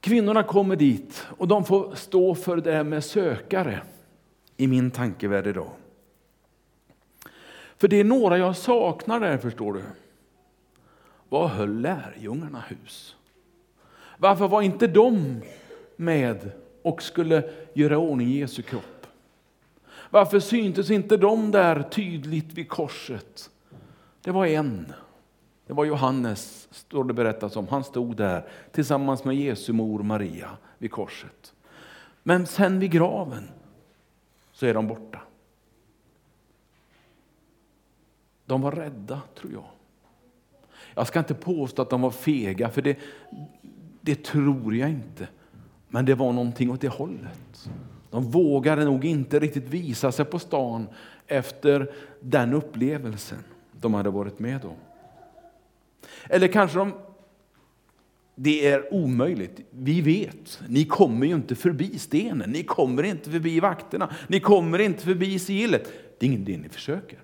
Kvinnorna 0.00 0.42
kommer 0.42 0.76
dit 0.76 1.26
och 1.38 1.48
de 1.48 1.64
får 1.64 1.94
stå 1.94 2.34
för 2.34 2.56
det 2.56 2.84
med 2.84 3.04
sökare 3.04 3.82
i 4.56 4.66
min 4.66 4.90
tankevärld 4.90 5.46
idag. 5.46 5.70
För 7.76 7.88
det 7.88 7.96
är 7.96 8.04
några 8.04 8.38
jag 8.38 8.56
saknar 8.56 9.20
där, 9.20 9.38
förstår 9.38 9.72
du. 9.72 9.82
Vad 11.28 11.50
höll 11.50 11.80
lärjungarna 11.80 12.60
hus? 12.60 13.16
Varför 14.18 14.48
var 14.48 14.62
inte 14.62 14.86
de 14.86 15.42
med 15.96 16.52
och 16.86 17.02
skulle 17.02 17.50
göra 17.74 17.98
ordning 17.98 18.30
Jesu 18.30 18.62
kropp? 18.62 19.06
Varför 20.10 20.40
syntes 20.40 20.90
inte 20.90 21.16
de 21.16 21.50
där 21.50 21.82
tydligt 21.82 22.52
vid 22.52 22.68
korset? 22.68 23.50
Det 24.20 24.30
var 24.30 24.46
en. 24.46 24.92
Det 25.66 25.72
var 25.72 25.84
Johannes, 25.84 26.68
står 26.70 27.04
det 27.04 27.14
berättat 27.14 27.56
om. 27.56 27.68
Han 27.68 27.84
stod 27.84 28.16
där 28.16 28.48
tillsammans 28.72 29.24
med 29.24 29.36
Jesu 29.36 29.72
mor 29.72 30.02
Maria 30.02 30.50
vid 30.78 30.90
korset. 30.90 31.54
Men 32.22 32.46
sen 32.46 32.78
vid 32.78 32.90
graven 32.90 33.48
så 34.52 34.66
är 34.66 34.74
de 34.74 34.86
borta. 34.86 35.20
De 38.44 38.60
var 38.60 38.72
rädda, 38.72 39.20
tror 39.34 39.52
jag. 39.52 39.66
Jag 40.94 41.06
ska 41.06 41.18
inte 41.18 41.34
påstå 41.34 41.82
att 41.82 41.90
de 41.90 42.02
var 42.02 42.10
fega, 42.10 42.70
för 42.70 42.82
det, 42.82 42.98
det 44.00 44.24
tror 44.24 44.74
jag 44.76 44.90
inte. 44.90 45.28
Men 45.88 46.04
det 46.04 46.14
var 46.14 46.32
någonting 46.32 46.70
åt 46.70 46.80
det 46.80 46.88
hållet. 46.88 47.70
De 48.10 48.30
vågade 48.30 48.84
nog 48.84 49.04
inte 49.04 49.38
riktigt 49.38 49.68
visa 49.68 50.12
sig 50.12 50.24
på 50.24 50.38
stan 50.38 50.86
efter 51.26 51.92
den 52.20 52.54
upplevelsen 52.54 53.38
de 53.72 53.94
hade 53.94 54.10
varit 54.10 54.38
med 54.38 54.64
om. 54.64 54.76
Eller 56.28 56.48
kanske 56.48 56.78
de 56.78 56.92
det 58.38 58.66
är 58.66 58.94
omöjligt. 58.94 59.60
Vi 59.70 60.00
vet, 60.00 60.60
ni 60.68 60.84
kommer 60.84 61.26
ju 61.26 61.34
inte 61.34 61.54
förbi 61.54 61.98
stenen, 61.98 62.50
ni 62.50 62.62
kommer 62.62 63.02
inte 63.02 63.30
förbi 63.30 63.60
vakterna, 63.60 64.14
ni 64.28 64.40
kommer 64.40 64.78
inte 64.78 65.04
förbi 65.04 65.38
sigillet. 65.38 65.92
Det 66.18 66.26
är 66.26 66.30
ingen 66.30 66.44
det 66.44 66.56
ni 66.56 66.68
försöker. 66.68 67.18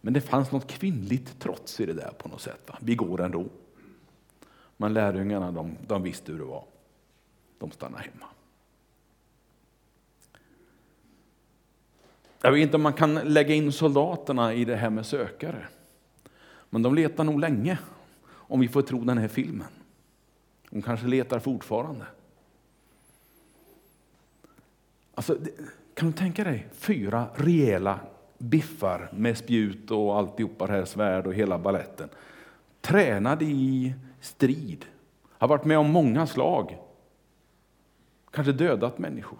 Men 0.00 0.12
det 0.12 0.20
fanns 0.20 0.52
något 0.52 0.66
kvinnligt 0.66 1.38
trots 1.38 1.80
i 1.80 1.86
det 1.86 1.92
där 1.92 2.12
på 2.18 2.28
något 2.28 2.40
sätt. 2.40 2.60
Va? 2.66 2.78
Vi 2.80 2.94
går 2.94 3.22
ändå. 3.22 3.44
Men 4.80 4.92
lärjungarna 4.92 5.52
de, 5.52 5.76
de 5.86 6.02
visste 6.02 6.32
hur 6.32 6.38
det 6.38 6.44
var. 6.44 6.64
De 7.58 7.70
stannade 7.70 8.04
hemma. 8.04 8.26
Jag 12.40 12.52
vet 12.52 12.62
inte 12.62 12.76
om 12.76 12.82
man 12.82 12.92
kan 12.92 13.14
lägga 13.14 13.54
in 13.54 13.72
soldaterna 13.72 14.54
i 14.54 14.64
det 14.64 14.76
här 14.76 14.90
med 14.90 15.06
sökare. 15.06 15.66
Men 16.70 16.82
de 16.82 16.94
letar 16.94 17.24
nog 17.24 17.40
länge 17.40 17.78
om 18.30 18.60
vi 18.60 18.68
får 18.68 18.82
tro 18.82 19.04
den 19.04 19.18
här 19.18 19.28
filmen. 19.28 19.68
De 20.70 20.82
kanske 20.82 21.06
letar 21.06 21.38
fortfarande. 21.38 22.06
Alltså, 25.14 25.38
kan 25.94 26.10
du 26.10 26.16
tänka 26.16 26.44
dig 26.44 26.68
fyra 26.72 27.26
rejäla 27.34 28.00
biffar 28.38 29.08
med 29.12 29.38
spjut 29.38 29.90
och 29.90 30.18
alltihopa 30.18 30.66
det 30.66 30.72
här, 30.72 30.84
svärd 30.84 31.26
och 31.26 31.34
hela 31.34 31.58
balletten. 31.58 32.08
Tränade 32.80 33.44
i 33.44 33.94
strid, 34.20 34.84
har 35.28 35.48
varit 35.48 35.64
med 35.64 35.78
om 35.78 35.90
många 35.90 36.26
slag. 36.26 36.78
Kanske 38.30 38.52
dödat 38.52 38.98
människor. 38.98 39.38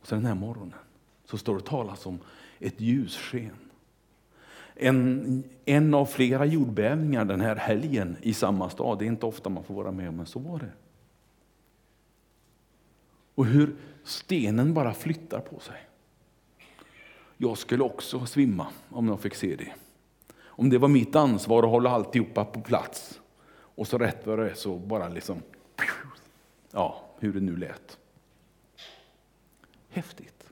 Och 0.00 0.06
sen 0.06 0.18
den 0.18 0.26
här 0.26 0.34
morgonen 0.34 0.78
så 1.24 1.38
står 1.38 1.56
det 1.56 1.64
talas 1.64 2.06
om 2.06 2.18
ett 2.58 2.80
ljussken 2.80 3.66
en, 4.76 5.44
en 5.64 5.94
av 5.94 6.06
flera 6.06 6.44
jordbävningar 6.44 7.24
den 7.24 7.40
här 7.40 7.56
helgen 7.56 8.16
i 8.22 8.34
samma 8.34 8.70
stad. 8.70 8.98
Det 8.98 9.04
är 9.04 9.06
inte 9.06 9.26
ofta 9.26 9.50
man 9.50 9.64
får 9.64 9.74
vara 9.74 9.92
med 9.92 10.08
om, 10.08 10.16
men 10.16 10.26
så 10.26 10.38
var 10.38 10.58
det. 10.58 10.72
Och 13.34 13.46
hur 13.46 13.76
stenen 14.04 14.74
bara 14.74 14.94
flyttar 14.94 15.40
på 15.40 15.60
sig. 15.60 15.76
Jag 17.36 17.58
skulle 17.58 17.84
också 17.84 18.26
svimma 18.26 18.66
om 18.88 19.08
jag 19.08 19.20
fick 19.20 19.34
se 19.34 19.56
det. 19.56 19.72
Om 20.58 20.70
det 20.70 20.78
var 20.78 20.88
mitt 20.88 21.16
ansvar 21.16 21.62
att 21.62 21.70
hålla 21.70 21.90
alltihopa 21.90 22.44
på 22.44 22.60
plats. 22.60 23.20
Och 23.50 23.86
så 23.86 23.98
rätt 23.98 24.26
vad 24.26 24.38
det 24.38 24.50
är 24.50 24.54
så 24.54 24.76
bara 24.76 25.08
liksom, 25.08 25.42
ja, 26.72 27.04
hur 27.18 27.32
det 27.32 27.40
nu 27.40 27.56
lät. 27.56 27.98
Häftigt. 29.88 30.50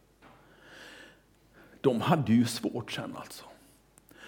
De 1.81 2.01
hade 2.01 2.33
ju 2.33 2.45
svårt 2.45 2.93
sen 2.93 3.17
alltså. 3.17 3.45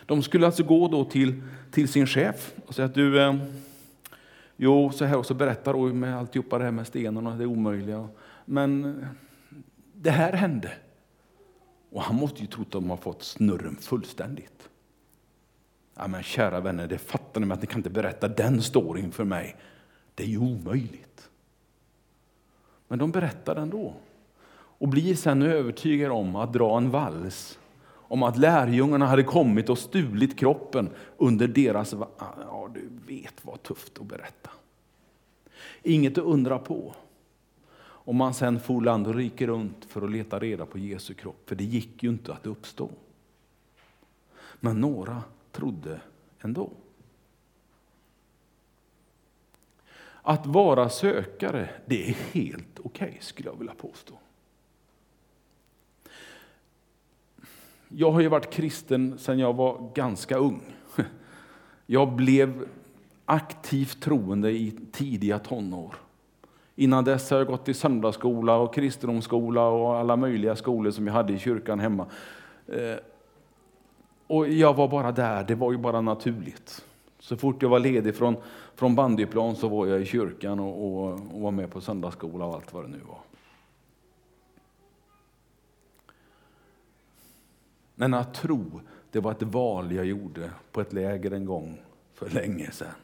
De 0.07 0.23
skulle 0.23 0.47
alltså 0.47 0.65
gå 0.65 0.89
då 0.89 1.05
till, 1.05 1.43
till 1.71 1.89
sin 1.89 2.07
chef 2.07 2.55
och 2.67 2.75
säga 2.75 2.87
att 2.87 2.95
du, 2.95 3.23
eh, 3.23 3.35
jo, 4.57 4.91
så 4.91 5.05
här, 5.05 5.19
och 5.19 5.27
så 5.27 5.35
berättar 5.35 5.73
då 5.73 5.79
med 5.79 6.19
alltihopa 6.19 6.59
det 6.59 6.65
här 6.65 6.71
med 6.71 6.87
stenarna, 6.87 7.37
det 7.37 7.47
omöjliga. 7.47 8.09
Men 8.45 8.85
eh, 8.85 9.09
det 9.95 10.11
här 10.11 10.33
hände. 10.33 10.73
Och 11.91 12.03
han 12.03 12.17
måste 12.17 12.41
ju 12.41 12.47
tro 12.47 12.63
att 12.63 12.71
de 12.71 12.91
har 12.91 12.97
fått 12.97 13.23
snurren 13.23 13.77
fullständigt. 13.77 14.69
Ja, 15.99 16.07
men 16.07 16.23
kära 16.23 16.61
vänner, 16.61 16.87
det 16.87 16.99
fattar 16.99 17.41
ni 17.41 17.53
att 17.53 17.61
ni 17.61 17.67
kan 17.67 17.79
inte 17.79 17.91
berätta 17.91 18.29
den 18.29 18.63
storyn 18.63 19.13
för 19.13 19.25
mig. 19.25 19.57
Det 20.15 20.23
är 20.23 20.29
ju 20.29 20.39
omöjligt. 20.39 21.29
Men 22.89 22.99
de 22.99 23.11
berättar 23.11 23.57
ändå 23.57 23.95
och 24.79 24.89
blir 24.89 25.15
sen 25.15 25.43
övertygade 25.43 26.15
om 26.15 26.37
att 26.37 26.53
dra 26.53 26.77
en 26.77 26.91
vals 26.91 27.59
om 28.09 28.23
att 28.23 28.39
lärjungarna 28.39 29.07
hade 29.07 29.23
kommit 29.23 29.69
och 29.69 29.79
stulit 29.79 30.39
kroppen 30.39 30.91
under 31.17 31.49
deras... 31.49 31.95
Ja, 32.19 32.71
du 32.75 32.89
vet 33.07 33.35
vad 33.43 33.63
tufft 33.63 33.99
att 33.99 34.07
berätta. 34.07 34.51
Inget 35.83 36.19
att 36.19 36.25
undra 36.25 36.59
på 36.59 36.95
om 37.79 38.17
man 38.17 38.35
sen 38.35 38.61
for 38.61 38.81
land 38.81 39.07
och 39.07 39.15
rike 39.15 39.47
runt 39.47 39.85
för 39.85 40.03
att 40.03 40.11
leta 40.11 40.39
reda 40.39 40.67
på 40.67 40.79
Jesu 40.79 41.15
kropp, 41.15 41.49
för 41.49 41.57
det 41.57 41.65
gick 41.65 42.03
ju 42.03 42.09
inte 42.09 42.33
att 42.33 42.47
uppstå. 42.47 42.91
Men 44.61 44.81
några 44.81 45.23
trodde 45.57 46.01
ändå. 46.41 46.71
Att 50.23 50.47
vara 50.47 50.89
sökare, 50.89 51.69
det 51.87 52.09
är 52.09 52.15
helt 52.33 52.79
okej 52.79 53.09
okay, 53.09 53.21
skulle 53.21 53.49
jag 53.49 53.59
vilja 53.59 53.75
påstå. 53.75 54.15
Jag 57.89 58.11
har 58.11 58.21
ju 58.21 58.29
varit 58.29 58.51
kristen 58.51 59.19
sedan 59.19 59.39
jag 59.39 59.53
var 59.53 59.91
ganska 59.95 60.37
ung. 60.37 60.61
Jag 61.87 62.13
blev 62.13 62.69
aktivt 63.25 64.03
troende 64.03 64.51
i 64.51 64.79
tidiga 64.93 65.39
tonår. 65.39 65.95
Innan 66.75 67.05
dess 67.05 67.31
har 67.31 67.39
jag 67.39 67.47
gått 67.47 67.69
i 67.69 67.75
söndagsskola 67.75 68.57
och 68.57 68.75
kristendomsskola 68.75 69.69
och 69.69 69.97
alla 69.97 70.17
möjliga 70.17 70.57
skolor 70.57 70.91
som 70.91 71.07
jag 71.07 71.15
hade 71.15 71.33
i 71.33 71.39
kyrkan 71.39 71.81
hemma. 71.81 72.07
Eh, 72.67 72.97
och 74.27 74.49
jag 74.49 74.75
var 74.75 74.89
bara 74.89 75.13
där, 75.13 75.45
det 75.45 75.55
var 75.55 75.73
ju 75.73 75.79
bara 75.79 76.01
naturligt. 76.01 76.85
Så 77.19 77.37
fort 77.37 77.63
jag 77.63 77.69
var 77.69 77.79
ledig 77.79 78.15
från, 78.15 78.37
från 78.75 78.95
bandyplan 78.95 79.57
så 79.57 79.69
var 79.69 79.87
jag 79.87 80.01
i 80.01 80.05
kyrkan 80.05 80.61
och, 80.61 80.87
och, 80.87 81.13
och 81.13 81.41
var 81.41 81.51
med 81.51 81.71
på 81.71 81.81
söndagsskola 81.81 82.45
och 82.45 82.55
allt 82.55 82.73
vad 82.73 82.85
det 82.85 82.89
nu 82.89 83.01
var. 83.09 83.19
Men 87.95 88.15
att 88.15 88.35
tro, 88.35 88.81
det 89.11 89.21
var 89.21 89.33
ett 89.33 89.43
val 89.43 89.93
jag 89.93 90.05
gjorde 90.05 90.51
på 90.73 90.81
ett 90.81 90.93
läger 90.93 91.31
en 91.31 91.45
gång 91.45 91.81
för 92.15 92.31
länge 92.31 92.71
sedan. 92.71 92.95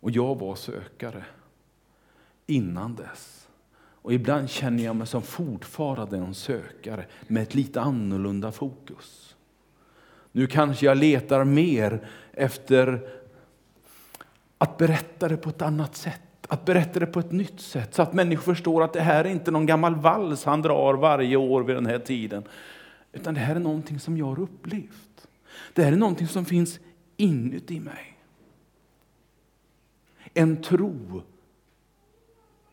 Och 0.00 0.10
jag 0.10 0.38
var 0.38 0.54
sökare 0.54 1.24
innan 2.46 2.94
dess. 2.94 3.39
Och 4.02 4.12
ibland 4.12 4.50
känner 4.50 4.84
jag 4.84 4.96
mig 4.96 5.06
som 5.06 5.22
fortfarande 5.22 6.16
en 6.16 6.34
sökare 6.34 7.06
med 7.26 7.42
ett 7.42 7.54
lite 7.54 7.80
annorlunda 7.80 8.52
fokus. 8.52 9.36
Nu 10.32 10.46
kanske 10.46 10.86
jag 10.86 10.98
letar 10.98 11.44
mer 11.44 12.08
efter 12.32 13.08
att 14.58 14.78
berätta 14.78 15.28
det 15.28 15.36
på 15.36 15.48
ett 15.48 15.62
annat 15.62 15.96
sätt, 15.96 16.46
att 16.48 16.64
berätta 16.64 17.00
det 17.00 17.06
på 17.06 17.20
ett 17.20 17.32
nytt 17.32 17.60
sätt 17.60 17.94
så 17.94 18.02
att 18.02 18.12
människor 18.12 18.54
förstår 18.54 18.84
att 18.84 18.92
det 18.92 19.00
här 19.00 19.24
är 19.24 19.28
inte 19.28 19.50
någon 19.50 19.66
gammal 19.66 19.94
vals 19.94 20.44
han 20.44 20.62
drar 20.62 20.94
varje 20.94 21.36
år 21.36 21.62
vid 21.62 21.76
den 21.76 21.86
här 21.86 21.98
tiden. 21.98 22.44
Utan 23.12 23.34
det 23.34 23.40
här 23.40 23.56
är 23.56 23.60
någonting 23.60 24.00
som 24.00 24.16
jag 24.16 24.26
har 24.26 24.40
upplevt. 24.40 25.28
Det 25.74 25.82
här 25.82 25.92
är 25.92 25.96
någonting 25.96 26.28
som 26.28 26.44
finns 26.44 26.80
inuti 27.16 27.80
mig. 27.80 28.18
En 30.34 30.62
tro 30.62 31.22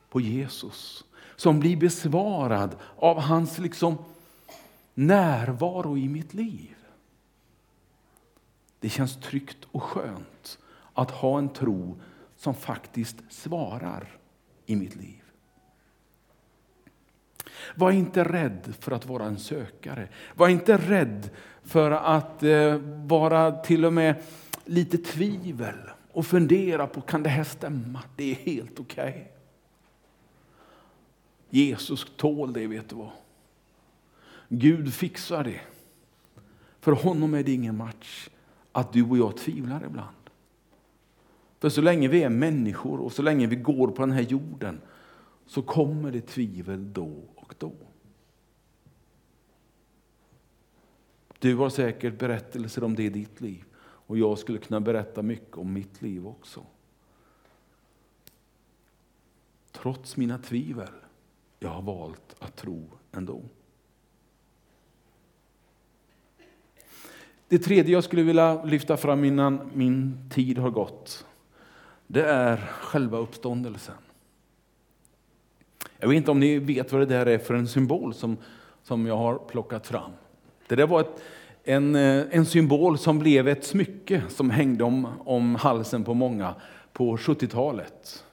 på 0.09 0.21
Jesus 0.21 1.03
som 1.37 1.59
blir 1.59 1.77
besvarad 1.77 2.75
av 2.95 3.19
hans 3.19 3.57
liksom 3.57 3.97
närvaro 4.93 5.97
i 5.97 6.09
mitt 6.09 6.33
liv. 6.33 6.75
Det 8.79 8.89
känns 8.89 9.19
tryggt 9.19 9.57
och 9.71 9.83
skönt 9.83 10.59
att 10.93 11.11
ha 11.11 11.37
en 11.37 11.49
tro 11.49 12.01
som 12.35 12.53
faktiskt 12.53 13.17
svarar 13.29 14.17
i 14.65 14.75
mitt 14.75 14.95
liv. 14.95 15.21
Var 17.75 17.91
inte 17.91 18.23
rädd 18.23 18.73
för 18.79 18.91
att 18.91 19.05
vara 19.05 19.25
en 19.25 19.39
sökare. 19.39 20.07
Var 20.35 20.47
inte 20.47 20.77
rädd 20.77 21.29
för 21.63 21.91
att 21.91 22.43
eh, 22.43 22.75
vara 23.05 23.51
till 23.51 23.85
och 23.85 23.93
med 23.93 24.15
lite 24.65 24.97
tvivel 24.97 25.77
och 26.11 26.25
fundera 26.25 26.87
på 26.87 27.01
kan 27.01 27.23
det 27.23 27.29
här 27.29 27.43
stämma. 27.43 28.03
Det 28.15 28.31
är 28.31 28.35
helt 28.35 28.79
okej. 28.79 29.09
Okay. 29.09 29.36
Jesus 31.49 32.05
tål 32.17 32.53
det, 32.53 32.67
vet 32.67 32.89
du 32.89 32.95
vad. 32.95 33.11
Gud 34.49 34.93
fixar 34.93 35.43
det. 35.43 35.61
För 36.79 36.91
honom 36.91 37.33
är 37.33 37.43
det 37.43 37.53
ingen 37.53 37.77
match 37.77 38.29
att 38.71 38.93
du 38.93 39.03
och 39.03 39.17
jag 39.17 39.37
tvivlar 39.37 39.85
ibland. 39.85 40.15
För 41.59 41.69
så 41.69 41.81
länge 41.81 42.07
vi 42.07 42.23
är 42.23 42.29
människor 42.29 42.99
och 42.99 43.11
så 43.11 43.21
länge 43.21 43.47
vi 43.47 43.55
går 43.55 43.87
på 43.87 44.01
den 44.01 44.11
här 44.11 44.21
jorden 44.21 44.81
så 45.45 45.61
kommer 45.61 46.11
det 46.11 46.21
tvivel 46.21 46.93
då 46.93 47.13
och 47.35 47.55
då. 47.57 47.73
Du 51.39 51.55
har 51.55 51.69
säkert 51.69 52.19
berättelser 52.19 52.83
om 52.83 52.95
det 52.95 53.03
i 53.03 53.09
ditt 53.09 53.41
liv 53.41 53.63
och 53.79 54.17
jag 54.17 54.37
skulle 54.37 54.57
kunna 54.57 54.79
berätta 54.79 55.21
mycket 55.21 55.57
om 55.57 55.73
mitt 55.73 56.01
liv 56.01 56.27
också. 56.27 56.63
Trots 59.71 60.17
mina 60.17 60.37
tvivel, 60.37 60.93
jag 61.59 61.69
har 61.69 61.81
valt 61.81 62.35
att 62.39 62.55
tro 62.55 62.89
ändå. 63.11 63.41
Det 67.47 67.59
tredje 67.59 67.93
jag 67.93 68.03
skulle 68.03 68.23
vilja 68.23 68.63
lyfta 68.63 68.97
fram 68.97 69.23
innan 69.23 69.71
min 69.73 70.29
tid 70.33 70.57
har 70.57 70.69
gått, 70.69 71.25
det 72.07 72.23
är 72.23 72.57
själva 72.57 73.17
uppståndelsen. 73.17 73.95
Jag 75.97 76.07
vet 76.07 76.17
inte 76.17 76.31
om 76.31 76.39
ni 76.39 76.59
vet 76.59 76.91
vad 76.91 77.01
det 77.01 77.05
där 77.05 77.25
är 77.25 77.37
för 77.37 77.53
en 77.53 77.67
symbol 77.67 78.13
som, 78.13 78.37
som 78.83 79.07
jag 79.07 79.17
har 79.17 79.37
plockat 79.37 79.87
fram. 79.87 80.11
Det 80.67 80.75
där 80.75 80.87
var 80.87 81.01
ett, 81.01 81.21
en, 81.63 81.95
eh, 81.95 82.25
en 82.31 82.45
symbol 82.45 82.97
som 82.97 83.19
blev 83.19 83.47
ett 83.47 83.65
smycke 83.65 84.23
som 84.29 84.49
hängde 84.49 84.83
om, 84.83 85.07
om 85.25 85.55
halsen 85.55 86.03
på 86.03 86.13
många 86.13 86.55
på 86.93 87.17
70-talet. 87.17 88.25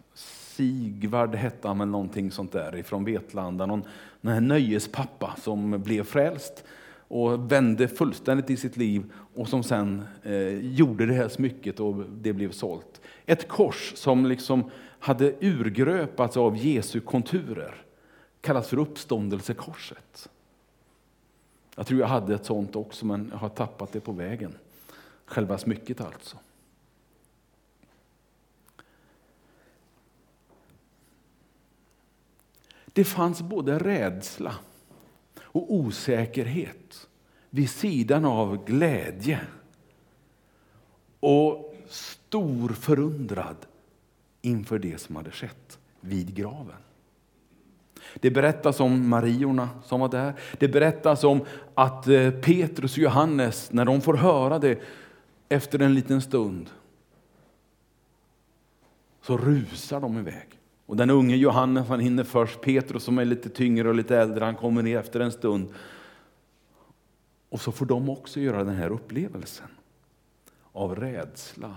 Sigvard 0.56 1.34
hette 1.34 1.68
han, 1.68 1.80
eller 1.80 1.92
någonting 1.92 2.30
sånt 2.30 2.52
där, 2.52 2.76
ifrån 2.76 3.04
Vetlanda. 3.04 3.66
Någon, 3.66 3.82
någon 4.20 4.48
nöjespappa 4.48 5.36
som 5.42 5.82
blev 5.82 6.04
frälst 6.04 6.64
och 7.08 7.52
vände 7.52 7.88
fullständigt 7.88 8.50
i 8.50 8.56
sitt 8.56 8.76
liv 8.76 9.12
och 9.34 9.48
som 9.48 9.62
sen 9.62 10.04
eh, 10.22 10.58
gjorde 10.58 11.06
det 11.06 11.14
här 11.14 11.28
smycket 11.28 11.80
och 11.80 11.94
det 12.10 12.32
blev 12.32 12.50
sålt. 12.50 13.00
Ett 13.26 13.48
kors 13.48 13.92
som 13.96 14.26
liksom 14.26 14.70
hade 14.98 15.34
urgröpats 15.40 16.36
av 16.36 16.56
Jesu 16.56 17.00
konturer 17.00 17.74
kallas 18.40 18.68
för 18.68 18.78
uppståndelsekorset. 18.78 20.28
Jag 21.76 21.86
tror 21.86 22.00
jag 22.00 22.06
hade 22.06 22.34
ett 22.34 22.46
sånt 22.46 22.76
också, 22.76 23.06
men 23.06 23.28
jag 23.32 23.38
har 23.38 23.48
tappat 23.48 23.92
det 23.92 24.00
på 24.00 24.12
vägen. 24.12 24.54
Själva 25.26 25.58
smycket 25.58 26.00
alltså. 26.00 26.36
Det 32.94 33.04
fanns 33.04 33.42
både 33.42 33.78
rädsla 33.78 34.54
och 35.42 35.74
osäkerhet 35.74 37.09
vid 37.50 37.70
sidan 37.70 38.24
av 38.24 38.64
glädje 38.64 39.40
och 41.20 41.74
stor 41.88 42.68
förundrad 42.68 43.57
inför 44.42 44.78
det 44.78 45.00
som 45.00 45.16
hade 45.16 45.30
skett 45.30 45.78
vid 46.00 46.35
graven. 46.35 46.76
Det 48.14 48.30
berättas 48.30 48.80
om 48.80 49.09
Mariorna 49.09 49.68
som 49.85 50.00
var 50.00 50.09
där. 50.09 50.35
Det 50.59 50.68
berättas 50.68 51.24
om 51.24 51.44
att 51.74 52.09
eh, 52.09 52.30
Petrus 52.30 52.92
och 52.92 52.98
Johannes, 52.98 53.72
när 53.72 53.85
de 53.85 54.00
får 54.00 54.14
höra 54.14 54.59
det 54.59 54.78
efter 55.48 55.78
en 55.78 55.94
liten 55.94 56.22
stund, 56.22 56.70
så 59.22 59.37
rusar 59.37 60.00
de 60.00 60.18
iväg. 60.18 60.59
Och 60.87 60.97
den 60.97 61.11
unge 61.11 61.37
Johannes 61.37 61.88
han 61.88 62.01
hinner 62.01 62.25
först, 62.25 62.61
Petrus 62.61 63.05
som 63.05 63.18
är 63.18 63.25
lite 63.25 63.49
tyngre 63.49 63.88
och 63.88 63.94
lite 63.94 64.18
äldre, 64.18 64.44
han 64.44 64.55
kommer 64.55 64.83
ner 64.83 64.99
efter 64.99 65.20
en 65.20 65.33
stund. 65.33 65.68
Och 67.49 67.61
så 67.61 67.73
får 67.73 67.87
de 67.87 68.09
också 68.11 68.40
göra 68.40 68.64
den 68.64 68.75
här 68.75 68.90
upplevelsen 68.90 69.68
av 70.73 70.97
rädsla 70.97 71.77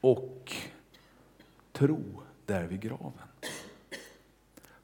och 0.00 0.52
tro 1.72 2.02
där 2.46 2.64
vid 2.64 2.80
graven. 2.80 3.28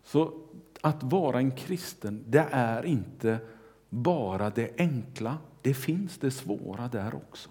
Så 0.04 0.34
att 0.80 1.02
vara 1.02 1.38
en 1.38 1.50
kristen, 1.50 2.24
det 2.28 2.48
är 2.50 2.86
inte 2.86 3.38
bara 3.88 4.50
det 4.50 4.70
enkla, 4.78 5.38
det 5.62 5.74
finns 5.74 6.18
det 6.18 6.30
svåra 6.30 6.88
där 6.88 7.14
också. 7.14 7.50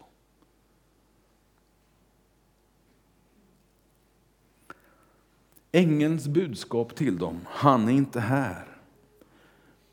Ängelns 5.72 6.28
budskap 6.28 6.96
till 6.96 7.18
dem, 7.18 7.40
han 7.48 7.88
är 7.88 7.92
inte 7.92 8.20
här. 8.20 8.66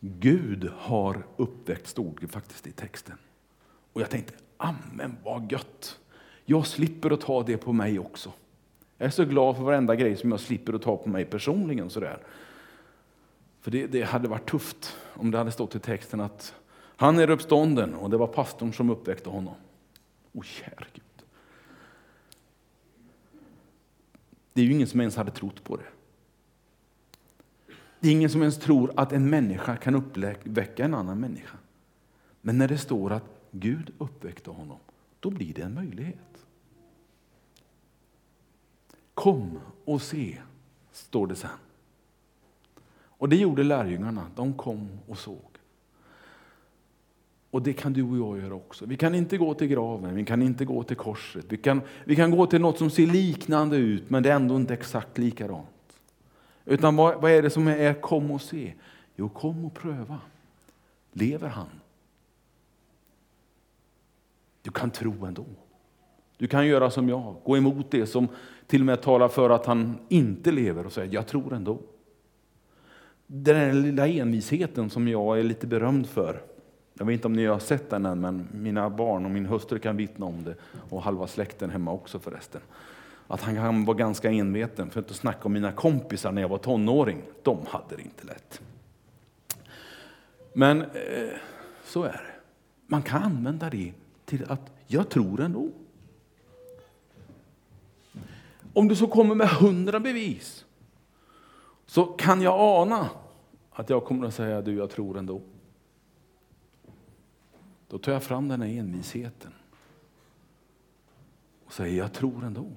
Gud 0.01 0.71
har 0.79 1.27
uppväckt, 1.37 1.87
stod 1.87 2.19
det 2.21 2.29
faktiskt 2.29 2.67
i 2.67 2.73
texten. 2.73 3.19
Och 3.93 4.01
jag 4.01 4.11
tänkte, 4.11 4.35
amen 4.57 5.17
vad 5.25 5.53
gött. 5.53 5.99
Jag 6.45 6.67
slipper 6.67 7.11
att 7.11 7.21
ta 7.21 7.43
det 7.43 7.57
på 7.57 7.73
mig 7.73 7.99
också. 7.99 8.33
Jag 8.99 9.07
är 9.07 9.11
så 9.11 9.25
glad 9.25 9.57
för 9.57 9.63
varenda 9.63 9.97
grej 9.97 10.17
som 10.17 10.31
jag 10.31 10.41
slipper 10.41 10.73
att 10.73 10.83
ta 10.83 10.97
på 10.97 11.09
mig 11.09 11.25
personligen. 11.25 11.91
Sådär. 11.91 12.19
För 13.61 13.71
det, 13.71 13.87
det 13.87 14.03
hade 14.03 14.29
varit 14.29 14.51
tufft 14.51 14.97
om 15.15 15.31
det 15.31 15.39
hade 15.39 15.53
stått 15.53 15.75
i 15.75 15.79
texten 15.79 16.21
att 16.21 16.55
han 16.97 17.19
är 17.19 17.31
uppstånden 17.31 17.95
och 17.95 18.11
det 18.11 18.17
var 18.17 18.27
pastorn 18.27 18.73
som 18.73 18.91
uppväckte 18.91 19.31
honom. 19.31 19.55
Åh, 20.33 20.43
käre 20.43 20.87
Gud. 20.93 21.05
Det 24.59 24.63
är 24.63 24.67
ju 24.67 24.73
ingen 24.73 24.87
som 24.87 25.01
ens 25.01 25.17
hade 25.17 25.31
trott 25.31 25.65
på 25.65 25.77
det. 25.77 25.87
Det 28.01 28.09
är 28.09 28.13
ingen 28.13 28.31
som 28.31 28.41
ens 28.41 28.59
tror 28.59 28.93
att 28.97 29.13
en 29.13 29.31
människa 29.31 29.77
kan 29.77 29.95
uppväcka 29.95 30.85
en 30.85 30.95
annan 30.95 31.21
människa. 31.21 31.57
Men 32.41 32.59
när 32.59 32.69
det 32.69 32.79
står 32.79 33.13
att 33.13 33.25
Gud 33.51 33.95
uppväckte 33.99 34.51
honom, 34.51 34.79
då 35.21 35.31
blir 35.31 35.55
det 35.55 35.63
en 35.63 35.75
möjlighet. 35.75 36.47
Kom 39.15 39.59
och 39.85 40.03
se, 40.03 40.39
står 40.93 41.27
det 41.27 41.37
sen. 41.37 41.51
Och 42.93 43.29
det 43.29 43.37
gjorde 43.37 43.63
lärjungarna. 43.63 44.27
De 44.37 44.55
kom 44.55 44.89
och 45.09 45.19
såg. 45.19 45.48
Och 47.51 47.63
det 47.63 47.73
kan 47.73 47.93
du 47.93 48.03
och 48.03 48.17
jag 48.17 48.45
göra 48.45 48.55
också. 48.55 48.87
Vi 48.87 48.97
kan 48.97 49.15
inte 49.15 49.39
gå 49.39 49.55
till 49.55 49.67
graven, 49.67 50.15
vi 50.15 50.25
kan 50.25 50.43
inte 50.43 50.65
gå 50.65 50.83
till 50.83 50.97
korset. 50.97 51.47
Vi 51.49 51.57
kan, 51.57 51.81
vi 52.05 52.17
kan 52.17 52.31
gå 52.31 52.47
till 52.47 52.61
något 52.61 52.79
som 52.79 52.91
ser 52.91 53.07
liknande 53.07 53.77
ut, 53.77 54.11
men 54.11 54.23
det 54.23 54.31
är 54.31 54.37
ändå 54.37 54.57
inte 54.57 54.75
exakt 54.75 55.19
likadant. 55.19 55.67
Utan 56.65 56.97
vad, 56.97 57.21
vad 57.21 57.31
är 57.31 57.43
det 57.43 57.51
som 57.51 57.69
är 57.69 58.01
kom 58.01 58.31
och 58.31 58.43
se? 58.43 58.73
Jo, 59.17 59.29
kom 59.29 59.65
och 59.65 59.75
pröva. 59.75 60.21
Lever 61.13 61.49
han? 61.49 61.69
Du 64.63 64.71
kan 64.71 64.91
tro 64.91 65.25
ändå. 65.25 65.45
Du 66.37 66.47
kan 66.47 66.67
göra 66.67 66.91
som 66.91 67.09
jag, 67.09 67.37
gå 67.45 67.57
emot 67.57 67.91
det 67.91 68.07
som 68.07 68.29
till 68.67 68.83
och 68.83 68.87
med 68.87 69.03
talar 69.03 69.29
för 69.29 69.51
att 69.51 69.67
han 69.67 69.99
inte 70.09 70.53
lever 70.53 70.87
och 70.87 70.93
säga 70.93 71.13
jag 71.13 71.27
tror 71.27 71.55
ändå. 71.55 71.79
Den 73.27 73.57
där 73.57 73.73
lilla 73.73 74.09
envisheten 74.09 74.91
som 74.91 75.09
jag 75.09 75.39
är 75.39 75.43
lite 75.43 75.67
berömd 75.67 76.07
för. 76.07 76.43
Jag 76.99 77.07
vet 77.07 77.15
inte 77.15 77.27
om 77.27 77.33
ni 77.33 77.47
har 77.47 77.59
sett 77.59 77.91
den 77.91 78.07
än, 78.07 78.21
men 78.21 78.49
mina 78.53 78.91
barn 78.91 79.25
och 79.25 79.31
min 79.31 79.47
hustru 79.47 79.79
kan 79.79 79.97
vittna 79.97 80.27
om 80.27 80.45
det. 80.45 80.55
Och 80.91 81.03
halva 81.03 81.27
släkten 81.27 81.71
hemma 81.71 81.93
också 81.93 82.19
förresten. 82.19 82.61
Att 83.27 83.41
han 83.41 83.55
kan 83.55 83.85
vara 83.85 83.97
ganska 83.97 84.31
enveten, 84.31 84.91
för 84.91 85.01
att 85.01 85.07
inte 85.07 85.19
snacka 85.19 85.45
om 85.45 85.53
mina 85.53 85.73
kompisar 85.73 86.33
när 86.33 86.43
jag 86.43 86.49
var 86.49 86.59
tonåring. 86.59 87.23
De 87.43 87.59
hade 87.69 87.97
det 87.97 88.03
inte 88.03 88.27
lätt. 88.27 88.61
Men 90.53 90.81
eh, 90.81 90.89
så 91.85 92.03
är 92.03 92.13
det. 92.13 92.41
Man 92.87 93.03
kan 93.03 93.23
använda 93.23 93.71
det 93.71 93.93
till 94.25 94.45
att 94.49 94.73
jag 94.87 95.09
tror 95.09 95.41
ändå. 95.41 95.71
Om 98.73 98.89
du 98.89 98.97
så 98.97 99.07
kommer 99.07 99.35
med 99.35 99.49
hundra 99.49 100.01
bevis 100.01 100.65
så 101.87 102.05
kan 102.05 102.43
jag 102.43 102.55
ana 102.61 103.09
att 103.73 103.91
jag 103.91 104.05
kommer 104.05 104.27
att 104.27 104.35
säga 104.35 104.63
du, 104.63 104.75
jag 104.75 104.91
tror 104.91 105.19
ändå. 105.19 105.41
Då 107.89 107.99
tar 107.99 108.13
jag 108.13 108.23
fram 108.23 108.49
den 108.49 108.63
här 108.63 108.69
envisheten 108.69 109.53
och 111.65 111.73
säger 111.73 111.99
jag 111.99 112.13
tror 112.13 112.45
ändå. 112.45 112.71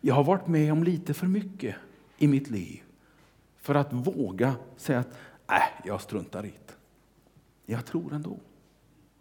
Jag 0.00 0.14
har 0.14 0.24
varit 0.24 0.46
med 0.46 0.72
om 0.72 0.84
lite 0.84 1.14
för 1.14 1.26
mycket 1.26 1.76
i 2.18 2.26
mitt 2.26 2.50
liv 2.50 2.82
för 3.60 3.74
att 3.74 3.92
våga 3.92 4.54
säga 4.76 4.98
att 4.98 5.12
äh, 5.50 5.86
jag 5.88 6.00
struntar 6.00 6.46
i 6.46 6.52
det. 6.66 6.74
Jag 7.66 7.86
tror 7.86 8.14
ändå. 8.14 8.38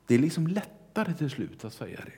Det 0.08 0.16
är 0.16 0.20
liksom 0.20 0.48
lättare 0.48 1.14
till 1.14 1.30
slut 1.30 1.66
att 1.66 1.74
säga 1.74 2.00
det. 2.06 2.14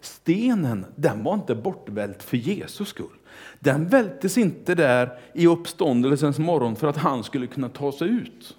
Stenen 0.00 0.86
den 0.96 1.24
var 1.24 1.34
inte 1.34 1.54
bortvält 1.54 2.22
för 2.22 2.36
Jesus 2.36 2.88
skull. 2.88 3.18
Den 3.58 3.88
vältes 3.88 4.38
inte 4.38 4.74
där 4.74 5.18
i 5.34 5.46
uppståndelsens 5.46 6.38
morgon 6.38 6.76
för 6.76 6.86
att 6.86 6.96
han 6.96 7.24
skulle 7.24 7.46
kunna 7.46 7.68
ta 7.68 7.92
sig 7.92 8.08
ut. 8.08 8.56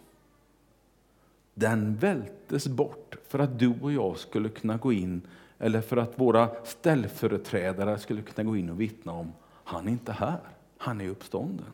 Den 1.60 1.96
vältes 1.96 2.68
bort 2.68 3.16
för 3.28 3.40
att 3.40 3.60
du 3.60 3.74
och 3.82 3.92
jag 3.92 4.18
skulle 4.18 4.50
kunna 4.50 4.78
gå 4.78 4.94
in 4.94 5.22
eller 5.60 5.82
för 5.82 5.98
att 5.98 6.20
våra 6.20 6.50
ställföreträdare 6.66 7.98
skulle 7.98 8.22
kunna 8.22 8.50
gå 8.50 8.58
in 8.58 8.70
och 8.70 8.82
vittna 8.82 9.12
om 9.12 9.34
han 9.64 9.88
är 9.88 9.92
inte 9.92 10.12
här, 10.12 10.40
han 10.78 11.02
är 11.02 11.10
uppstånden. 11.10 11.66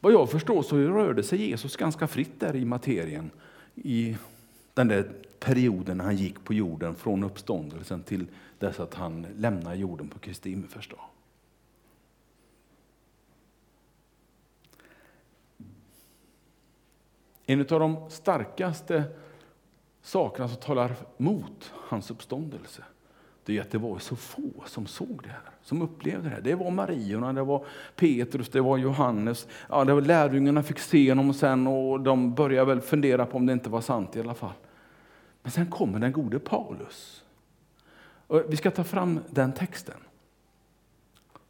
Vad 0.00 0.12
jag 0.12 0.30
förstår 0.30 0.62
så 0.62 0.76
rörde 0.76 1.22
sig 1.22 1.48
Jesus 1.48 1.76
ganska 1.76 2.06
fritt 2.06 2.40
där 2.40 2.56
i 2.56 2.64
materien 2.64 3.30
i 3.74 4.16
den 4.74 4.88
där 4.88 5.12
perioden 5.38 6.00
han 6.00 6.16
gick 6.16 6.44
på 6.44 6.54
jorden 6.54 6.94
från 6.94 7.24
uppståndelsen 7.24 8.02
till 8.02 8.26
dess 8.58 8.80
att 8.80 8.94
han 8.94 9.26
lämnar 9.36 9.74
jorden 9.74 10.08
på 10.08 10.18
Kristi 10.18 10.50
himmelsfärdsdag. 10.50 11.00
En 17.50 17.60
av 17.60 17.66
de 17.66 18.10
starkaste 18.10 19.04
sakerna 20.02 20.48
som 20.48 20.56
talar 20.56 20.96
mot 21.16 21.72
hans 21.74 22.10
uppståndelse 22.10 22.84
det 23.44 23.58
är 23.58 23.60
att 23.60 23.70
det 23.70 23.78
var 23.78 23.98
så 23.98 24.16
få 24.16 24.50
som 24.66 24.86
såg 24.86 25.20
det 25.22 25.28
här, 25.28 25.50
som 25.62 25.82
upplevde 25.82 26.28
det 26.28 26.34
här. 26.34 26.40
Det 26.40 26.54
var 26.54 26.70
Mariorna, 26.70 27.32
det 27.32 27.42
var 27.42 27.64
Petrus, 27.96 28.48
det 28.48 28.60
var 28.60 28.76
Johannes. 28.76 29.46
Ja, 29.68 29.84
det 29.84 29.94
var 29.94 30.00
lärjungarna 30.00 30.62
fick 30.62 30.78
se 30.78 31.10
honom 31.10 31.34
sen 31.34 31.66
och 31.66 32.00
de 32.00 32.34
började 32.34 32.66
väl 32.66 32.80
fundera 32.80 33.26
på 33.26 33.36
om 33.36 33.46
det 33.46 33.52
inte 33.52 33.70
var 33.70 33.80
sant 33.80 34.16
i 34.16 34.20
alla 34.20 34.34
fall. 34.34 34.52
Men 35.42 35.52
sen 35.52 35.70
kommer 35.70 35.98
den 35.98 36.12
gode 36.12 36.38
Paulus. 36.38 37.24
Och 38.26 38.42
vi 38.48 38.56
ska 38.56 38.70
ta 38.70 38.84
fram 38.84 39.20
den 39.30 39.52
texten. 39.52 40.00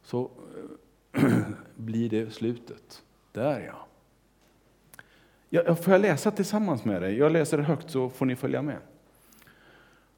Så 0.03 0.31
blir 1.75 2.09
det 2.09 2.33
slutet. 2.33 3.03
Där 3.31 3.59
ja. 3.59 3.88
Jag, 5.49 5.83
Får 5.83 5.93
jag 5.93 6.01
läsa 6.01 6.31
tillsammans 6.31 6.85
med 6.85 7.01
dig? 7.01 7.17
Jag 7.17 7.31
läser 7.31 7.57
det 7.57 7.63
högt 7.63 7.91
så 7.91 8.09
får 8.09 8.25
ni 8.25 8.35
följa 8.35 8.61
med. 8.61 8.77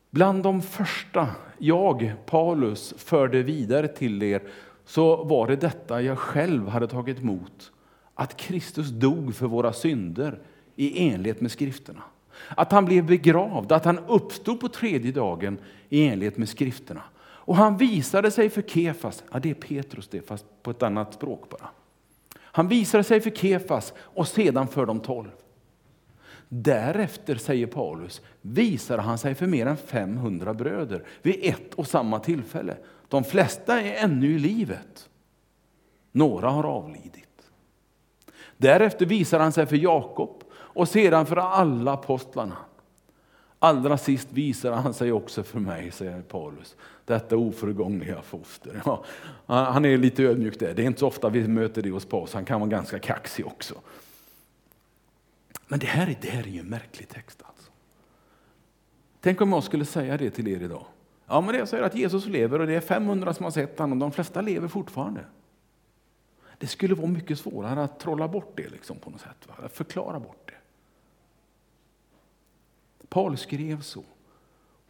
Bland 0.09 0.43
de 0.43 0.61
första 0.61 1.27
jag, 1.57 2.13
Paulus, 2.25 2.93
förde 2.97 3.43
vidare 3.43 3.87
till 3.87 4.23
er 4.23 4.41
så 4.85 5.23
var 5.23 5.47
det 5.47 5.55
detta 5.55 6.01
jag 6.01 6.19
själv 6.19 6.67
hade 6.67 6.87
tagit 6.87 7.19
emot, 7.19 7.71
att 8.13 8.37
Kristus 8.37 8.89
dog 8.89 9.35
för 9.35 9.47
våra 9.47 9.73
synder 9.73 10.39
i 10.75 11.09
enlighet 11.09 11.41
med 11.41 11.51
skrifterna. 11.51 12.01
Att 12.47 12.71
han 12.71 12.85
blev 12.85 13.05
begravd, 13.05 13.71
att 13.71 13.85
han 13.85 13.99
uppstod 13.99 14.59
på 14.59 14.67
tredje 14.67 15.11
dagen 15.11 15.57
i 15.89 16.07
enlighet 16.07 16.37
med 16.37 16.49
skrifterna. 16.49 17.01
Och 17.19 17.55
han 17.55 17.77
visade 17.77 18.31
sig 18.31 18.49
för 18.49 18.61
Kefas, 18.61 19.23
ja 19.31 19.39
det 19.39 19.49
är 19.49 19.53
Petrus 19.53 20.07
det, 20.07 20.27
fast 20.27 20.45
på 20.63 20.71
ett 20.71 20.83
annat 20.83 21.13
språk 21.13 21.49
bara. 21.49 21.69
Han 22.51 22.67
visade 22.67 23.03
sig 23.03 23.21
för 23.21 23.29
Kefas 23.29 23.93
och 23.99 24.27
sedan 24.27 24.67
för 24.67 24.85
de 24.85 24.99
tolv. 24.99 25.31
Därefter, 26.49 27.35
säger 27.35 27.67
Paulus, 27.67 28.21
visade 28.41 29.01
han 29.01 29.17
sig 29.17 29.35
för 29.35 29.47
mer 29.47 29.65
än 29.65 29.77
500 29.77 30.53
bröder 30.53 31.05
vid 31.21 31.39
ett 31.41 31.73
och 31.73 31.87
samma 31.87 32.19
tillfälle. 32.19 32.77
De 33.07 33.23
flesta 33.23 33.81
är 33.81 34.03
ännu 34.03 34.35
i 34.35 34.39
livet. 34.39 35.09
Några 36.11 36.49
har 36.49 36.63
avlidit. 36.63 37.51
Därefter 38.57 39.05
visar 39.05 39.39
han 39.39 39.51
sig 39.51 39.65
för 39.65 39.75
Jakob 39.75 40.43
och 40.53 40.89
sedan 40.89 41.25
för 41.25 41.35
alla 41.35 41.93
apostlarna. 41.93 42.57
Allra 43.63 43.97
sist 43.97 44.27
visar 44.31 44.71
han 44.71 44.93
sig 44.93 45.11
också 45.11 45.43
för 45.43 45.59
mig, 45.59 45.91
säger 45.91 46.21
Paulus, 46.21 46.75
detta 47.05 47.37
oförgångliga 47.37 48.21
foster. 48.21 48.81
Ja, 48.85 49.03
han 49.45 49.85
är 49.85 49.97
lite 49.97 50.23
ödmjuk 50.23 50.59
där. 50.59 50.73
Det 50.73 50.81
är 50.81 50.85
inte 50.85 50.99
så 50.99 51.07
ofta 51.07 51.29
vi 51.29 51.47
möter 51.47 51.81
det 51.81 51.89
hos 51.89 52.05
Paulus, 52.05 52.33
han 52.33 52.45
kan 52.45 52.59
vara 52.59 52.69
ganska 52.69 52.99
kaxig 52.99 53.45
också. 53.45 53.75
Men 55.67 55.79
det 55.79 55.85
här, 55.85 56.07
är, 56.07 56.17
det 56.21 56.29
här 56.29 56.43
är 56.43 56.47
ju 56.47 56.59
en 56.59 56.69
märklig 56.69 57.09
text. 57.09 57.41
Alltså. 57.45 57.71
Tänk 59.19 59.41
om 59.41 59.51
jag 59.51 59.63
skulle 59.63 59.85
säga 59.85 60.17
det 60.17 60.29
till 60.29 60.47
er 60.47 60.61
idag. 60.61 60.85
Ja, 61.27 61.41
men 61.41 61.53
det 61.53 61.59
jag 61.59 61.67
säger 61.67 61.83
att 61.83 61.95
Jesus 61.95 62.25
lever 62.25 62.61
och 62.61 62.67
det 62.67 62.75
är 62.75 62.81
500 62.81 63.33
som 63.33 63.43
har 63.43 63.51
sett 63.51 63.79
honom, 63.79 63.99
de 63.99 64.11
flesta 64.11 64.41
lever 64.41 64.67
fortfarande. 64.67 65.25
Det 66.57 66.67
skulle 66.67 66.95
vara 66.95 67.07
mycket 67.07 67.39
svårare 67.39 67.83
att 67.83 67.99
trolla 67.99 68.27
bort 68.27 68.53
det 68.55 68.69
liksom 68.69 68.97
på 68.97 69.09
något 69.09 69.21
sätt, 69.21 69.47
va? 69.47 69.69
förklara 69.69 70.19
bort 70.19 70.37
det. 70.40 70.40
Paul 73.11 73.37
skrev 73.37 73.81
så. 73.81 74.03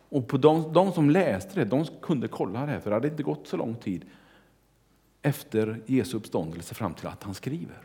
Och 0.10 0.28
på 0.28 0.38
de, 0.38 0.74
de, 0.74 0.94
som 0.94 1.10
läste 1.10 1.56
det, 1.56 1.66
de 1.66 1.86
kunde 2.02 2.28
kolla 2.28 2.66
det, 2.66 2.82
för 2.82 2.90
det 2.90 2.96
hade 2.96 3.08
inte 3.08 3.24
gått 3.24 3.48
så 3.48 3.58
lång 3.58 3.76
tid 3.76 4.06
efter 5.22 5.82
Jesu 5.86 6.18
uppståndelse 6.18 6.76
fram 6.76 6.94
till 6.94 7.08
att 7.08 7.24
han 7.24 7.34
skriver. 7.34 7.78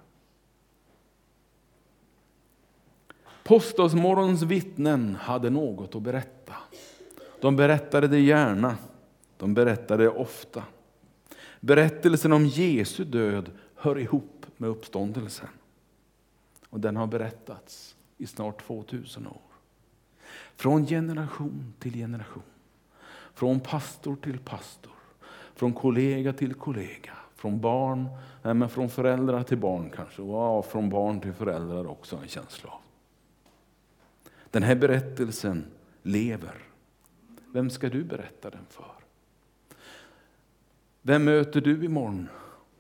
Påskdagsmorgons 3.45 4.43
vittnen 4.43 5.15
hade 5.15 5.51
något 5.51 5.95
att 5.95 6.03
berätta. 6.03 6.55
De 7.41 7.57
berättade 7.57 8.09
det 8.09 8.21
gärna, 8.21 8.77
de 9.37 9.55
berättade 9.55 10.03
det 10.03 10.11
ofta. 10.11 10.63
Berättelsen 11.61 12.33
om 12.33 12.47
Jesu 12.47 13.05
död 13.05 13.51
hör 13.75 13.99
ihop 13.99 14.47
med 14.57 14.71
uppståndelsen. 14.71 15.49
Och 16.71 16.81
den 16.81 16.97
har 16.97 17.07
berättats 17.07 17.97
i 18.19 18.27
snart 18.27 18.67
2000 18.67 19.27
år. 19.27 19.46
Från 20.57 20.87
generation 20.87 21.75
till 21.79 21.95
generation. 21.95 22.43
Från 23.35 23.61
pastor 23.61 24.17
till 24.17 24.39
pastor. 24.39 24.93
Från 25.55 25.73
kollega 25.73 26.33
till 26.33 26.55
kollega. 26.55 27.13
Från 27.35 27.61
barn, 27.61 28.09
nej 28.43 28.55
men 28.55 28.69
från 28.69 28.89
föräldrar 28.89 29.43
till 29.43 29.59
barn 29.59 29.91
kanske. 29.95 30.23
Och 30.23 30.67
från 30.67 30.91
barn 30.91 31.21
till 31.21 31.33
föräldrar 31.33 31.87
också 31.87 32.17
en 32.17 32.29
känsla 32.29 32.71
av. 32.71 32.81
Den 34.51 34.63
här 34.63 34.75
berättelsen 34.75 35.65
lever. 36.03 36.63
Vem 37.53 37.71
ska 37.71 37.89
du 37.89 38.05
berätta 38.05 38.51
den 38.51 38.67
för? 38.69 38.93
Vem 41.03 41.25
möter 41.25 41.61
du 41.61 41.85
imorgon 41.85 42.29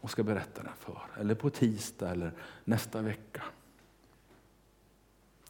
och 0.01 0.11
ska 0.11 0.23
berätta 0.23 0.63
den 0.63 0.73
för? 0.79 1.03
Eller 1.21 1.35
på 1.35 1.51
tisdag 1.51 2.11
eller 2.11 2.33
nästa 2.65 3.03
vecka? 3.03 3.43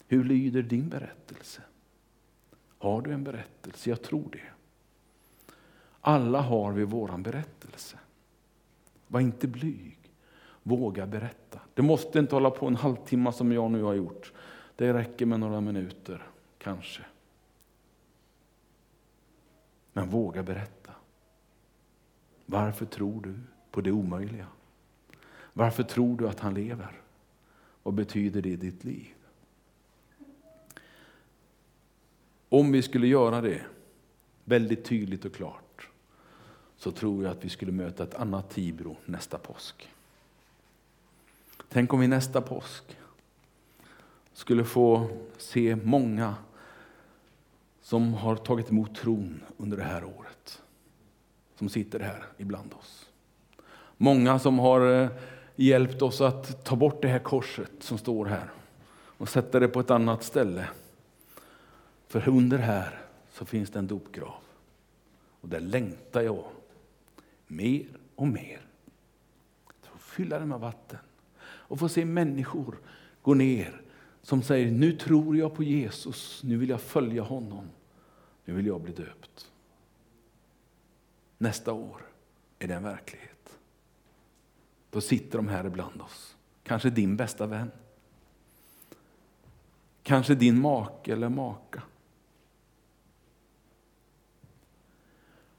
Hur 0.07 0.23
lyder 0.23 0.61
din 0.61 0.89
berättelse? 0.89 1.61
Har 2.77 3.01
du 3.01 3.11
en 3.11 3.23
berättelse? 3.23 3.89
Jag 3.89 4.01
tror 4.01 4.29
det. 4.31 4.41
Alla 6.01 6.41
har 6.41 6.71
vi 6.71 6.83
våran 6.83 7.23
berättelse. 7.23 7.97
Var 9.07 9.19
inte 9.19 9.47
blyg. 9.47 9.97
Våga 10.63 11.07
berätta. 11.07 11.59
Det 11.73 11.81
måste 11.81 12.19
inte 12.19 12.35
hålla 12.35 12.49
på 12.49 12.67
en 12.67 12.75
halvtimme 12.75 13.31
som 13.31 13.51
jag 13.51 13.71
nu 13.71 13.83
har 13.83 13.93
gjort. 13.93 14.33
Det 14.75 14.93
räcker 14.93 15.25
med 15.25 15.39
några 15.39 15.61
minuter, 15.61 16.27
kanske. 16.57 17.01
Men 19.93 20.09
våga 20.09 20.43
berätta. 20.43 20.91
Varför 22.45 22.85
tror 22.85 23.21
du 23.21 23.39
på 23.71 23.81
det 23.81 23.91
omöjliga? 23.91 24.47
Varför 25.53 25.83
tror 25.83 26.17
du 26.17 26.29
att 26.29 26.39
han 26.39 26.53
lever? 26.53 27.01
Vad 27.83 27.93
betyder 27.93 28.41
det 28.41 28.49
i 28.49 28.55
ditt 28.55 28.83
liv? 28.83 29.16
Om 32.49 32.71
vi 32.71 32.81
skulle 32.81 33.07
göra 33.07 33.41
det 33.41 33.61
väldigt 34.43 34.85
tydligt 34.85 35.25
och 35.25 35.33
klart 35.33 35.89
så 36.77 36.91
tror 36.91 37.23
jag 37.23 37.31
att 37.31 37.45
vi 37.45 37.49
skulle 37.49 37.71
möta 37.71 38.03
ett 38.03 38.15
annat 38.15 38.49
Tibro 38.49 38.95
nästa 39.05 39.37
påsk. 39.37 39.89
Tänk 41.69 41.93
om 41.93 41.99
vi 41.99 42.07
nästa 42.07 42.41
påsk 42.41 42.83
skulle 44.33 44.63
få 44.63 45.09
se 45.37 45.75
många 45.75 46.35
som 47.81 48.13
har 48.13 48.35
tagit 48.35 48.69
emot 48.69 48.95
tron 48.95 49.43
under 49.57 49.77
det 49.77 49.83
här 49.83 50.03
året. 50.03 50.61
Som 51.55 51.69
sitter 51.69 51.99
här 51.99 52.25
ibland 52.37 52.73
oss. 52.73 53.09
Många 53.97 54.39
som 54.39 54.59
har 54.59 55.01
eh, 55.01 55.09
hjälpt 55.55 56.01
oss 56.01 56.21
att 56.21 56.65
ta 56.65 56.75
bort 56.75 57.01
det 57.01 57.07
här 57.07 57.19
korset 57.19 57.71
som 57.79 57.97
står 57.97 58.25
här 58.25 58.51
och 59.17 59.29
sätta 59.29 59.59
det 59.59 59.67
på 59.67 59.79
ett 59.79 59.91
annat 59.91 60.23
ställe. 60.23 60.67
För 62.21 62.31
under 62.31 62.57
här 62.57 62.99
så 63.29 63.45
finns 63.45 63.69
det 63.69 63.79
en 63.79 63.87
dopgrav. 63.87 64.41
Och 65.41 65.49
där 65.49 65.59
längtar 65.59 66.21
jag 66.21 66.45
mer 67.47 67.87
och 68.15 68.27
mer. 68.27 68.61
Att 69.65 69.87
få 69.87 69.97
fylla 69.97 70.39
den 70.39 70.49
med 70.49 70.59
vatten 70.59 70.99
och 71.41 71.79
få 71.79 71.89
se 71.89 72.05
människor 72.05 72.77
gå 73.21 73.33
ner 73.33 73.81
som 74.21 74.43
säger 74.43 74.71
nu 74.71 74.91
tror 74.91 75.37
jag 75.37 75.55
på 75.55 75.63
Jesus, 75.63 76.41
nu 76.43 76.57
vill 76.57 76.69
jag 76.69 76.81
följa 76.81 77.23
honom, 77.23 77.69
nu 78.45 78.53
vill 78.53 78.65
jag 78.65 78.81
bli 78.81 78.93
döpt. 78.93 79.51
Nästa 81.37 81.73
år 81.73 82.01
är 82.59 82.67
det 82.67 82.73
en 82.73 82.83
verklighet. 82.83 83.59
Då 84.89 85.01
sitter 85.01 85.37
de 85.37 85.47
här 85.47 85.65
ibland 85.65 86.01
oss. 86.01 86.35
Kanske 86.63 86.89
din 86.89 87.17
bästa 87.17 87.45
vän. 87.45 87.71
Kanske 90.03 90.35
din 90.35 90.61
make 90.61 91.13
eller 91.13 91.29
maka. 91.29 91.83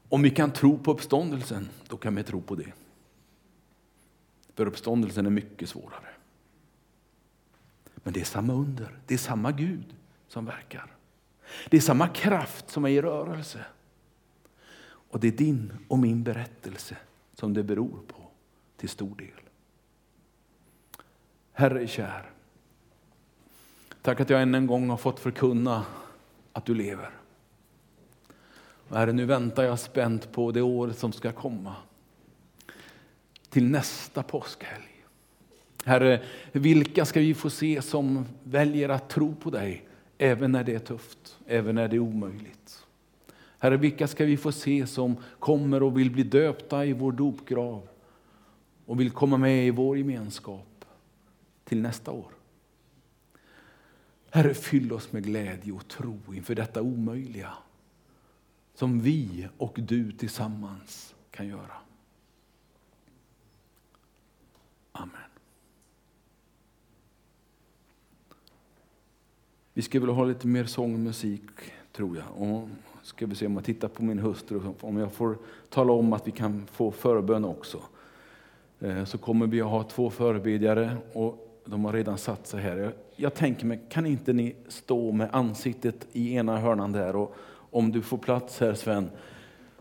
Om 0.09 0.21
vi 0.21 0.29
kan 0.29 0.51
tro 0.51 0.77
på 0.77 0.91
uppståndelsen, 0.91 1.69
då 1.87 1.97
kan 1.97 2.15
vi 2.15 2.23
tro 2.23 2.41
på 2.41 2.55
det. 2.55 2.73
För 4.55 4.65
uppståndelsen 4.65 5.25
är 5.25 5.29
mycket 5.29 5.69
svårare. 5.69 6.09
Men 7.95 8.13
det 8.13 8.21
är 8.21 8.25
samma 8.25 8.53
under, 8.53 8.99
det 9.05 9.13
är 9.13 9.17
samma 9.17 9.51
Gud 9.51 9.95
som 10.27 10.45
verkar. 10.45 10.95
Det 11.69 11.77
är 11.77 11.81
samma 11.81 12.07
kraft 12.07 12.69
som 12.69 12.85
är 12.85 12.89
i 12.89 13.01
rörelse. 13.01 13.65
Och 14.81 15.19
det 15.19 15.27
är 15.27 15.31
din 15.31 15.73
och 15.87 15.99
min 15.99 16.23
berättelse 16.23 16.97
som 17.33 17.53
det 17.53 17.63
beror 17.63 17.99
på 18.07 18.27
till 18.77 18.89
stor 18.89 19.15
del. 19.15 19.27
Herre 21.51 21.87
kär, 21.87 22.31
tack 24.01 24.19
att 24.19 24.29
jag 24.29 24.41
än 24.41 24.55
en 24.55 24.67
gång 24.67 24.89
har 24.89 24.97
fått 24.97 25.19
förkunna 25.19 25.85
att 26.53 26.65
du 26.65 26.75
lever. 26.75 27.18
Herre, 28.91 29.13
nu 29.13 29.25
väntar 29.25 29.63
jag 29.63 29.79
spänt 29.79 30.31
på 30.31 30.51
det 30.51 30.61
år 30.61 30.89
som 30.89 31.11
ska 31.11 31.31
komma. 31.31 31.75
Till 33.49 33.65
nästa 33.65 34.23
påskhelg. 34.23 35.05
Herre, 35.85 36.21
vilka 36.51 37.05
ska 37.05 37.19
vi 37.19 37.33
få 37.33 37.49
se 37.49 37.81
som 37.81 38.25
väljer 38.43 38.89
att 38.89 39.09
tro 39.09 39.35
på 39.35 39.49
dig 39.49 39.87
även 40.17 40.51
när 40.51 40.63
det 40.63 40.75
är 40.75 40.79
tufft, 40.79 41.37
även 41.47 41.75
när 41.75 41.87
det 41.87 41.95
är 41.95 41.99
omöjligt? 41.99 42.85
Herre, 43.59 43.77
vilka 43.77 44.07
ska 44.07 44.25
vi 44.25 44.37
få 44.37 44.51
se 44.51 44.87
som 44.87 45.17
kommer 45.39 45.83
och 45.83 45.97
vill 45.97 46.11
bli 46.11 46.23
döpta 46.23 46.85
i 46.85 46.93
vår 46.93 47.11
dopgrav 47.11 47.87
och 48.85 48.99
vill 48.99 49.11
komma 49.11 49.37
med 49.37 49.67
i 49.67 49.71
vår 49.71 49.97
gemenskap 49.97 50.85
till 51.63 51.81
nästa 51.81 52.11
år? 52.11 52.31
Herre, 54.29 54.53
fyll 54.53 54.93
oss 54.93 55.11
med 55.11 55.23
glädje 55.23 55.73
och 55.73 55.87
tro 55.87 56.19
inför 56.33 56.55
detta 56.55 56.81
omöjliga 56.81 57.53
som 58.79 58.99
vi 58.99 59.47
och 59.57 59.79
du 59.81 60.11
tillsammans 60.11 61.15
kan 61.31 61.47
göra. 61.47 61.73
Amen. 64.91 65.29
Vi 69.73 69.81
ska 69.81 69.99
väl 69.99 70.09
ha 70.09 70.25
lite 70.25 70.47
mer 70.47 70.65
sång 70.65 70.93
och 70.93 70.99
musik, 70.99 71.41
tror 71.91 72.17
jag. 72.17 72.51
Och 72.51 72.69
ska 73.01 73.25
vi 73.25 73.35
se 73.35 73.45
om 73.45 73.55
jag 73.55 73.65
tittar 73.65 73.87
på 73.87 74.03
min 74.03 74.19
hustru, 74.19 74.61
om 74.81 74.97
jag 74.97 75.11
får 75.13 75.37
tala 75.69 75.93
om 75.93 76.13
att 76.13 76.27
vi 76.27 76.31
kan 76.31 76.67
få 76.71 76.91
förbön 76.91 77.45
också. 77.45 77.81
Eh, 78.79 79.05
så 79.05 79.17
kommer 79.17 79.47
vi 79.47 79.61
att 79.61 79.69
ha 79.69 79.83
två 79.83 80.09
förebedjare 80.09 80.97
och 81.13 81.61
de 81.65 81.85
har 81.85 81.93
redan 81.93 82.17
satt 82.17 82.47
sig 82.47 82.61
här. 82.61 82.93
Jag 83.15 83.33
tänker 83.33 83.65
mig, 83.65 83.81
kan 83.89 84.05
inte 84.05 84.33
ni 84.33 84.55
stå 84.67 85.11
med 85.11 85.29
ansiktet 85.31 86.07
i 86.11 86.35
ena 86.35 86.57
hörnan 86.57 86.91
där 86.91 87.15
och 87.15 87.35
om 87.71 87.91
du 87.91 88.01
får 88.01 88.17
plats 88.17 88.59
här 88.59 88.73
Sven, 88.73 89.09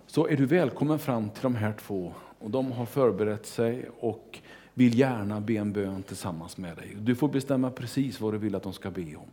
så 0.06 0.28
är 0.28 0.36
du 0.36 0.46
välkommen 0.46 0.98
fram 0.98 1.30
till 1.30 1.42
de 1.42 1.54
här 1.54 1.72
två. 1.72 2.12
Och 2.38 2.50
de 2.50 2.72
har 2.72 2.86
förberett 2.86 3.46
sig 3.46 3.90
och 4.00 4.38
vill 4.74 4.98
gärna 4.98 5.40
be 5.40 5.54
en 5.54 5.72
bön 5.72 6.02
tillsammans 6.02 6.56
med 6.56 6.76
dig. 6.76 6.96
Du 6.98 7.14
får 7.14 7.28
bestämma 7.28 7.70
precis 7.70 8.20
vad 8.20 8.34
du 8.34 8.38
vill 8.38 8.54
att 8.54 8.62
de 8.62 8.72
ska 8.72 8.90
be 8.90 9.16
om. 9.16 9.28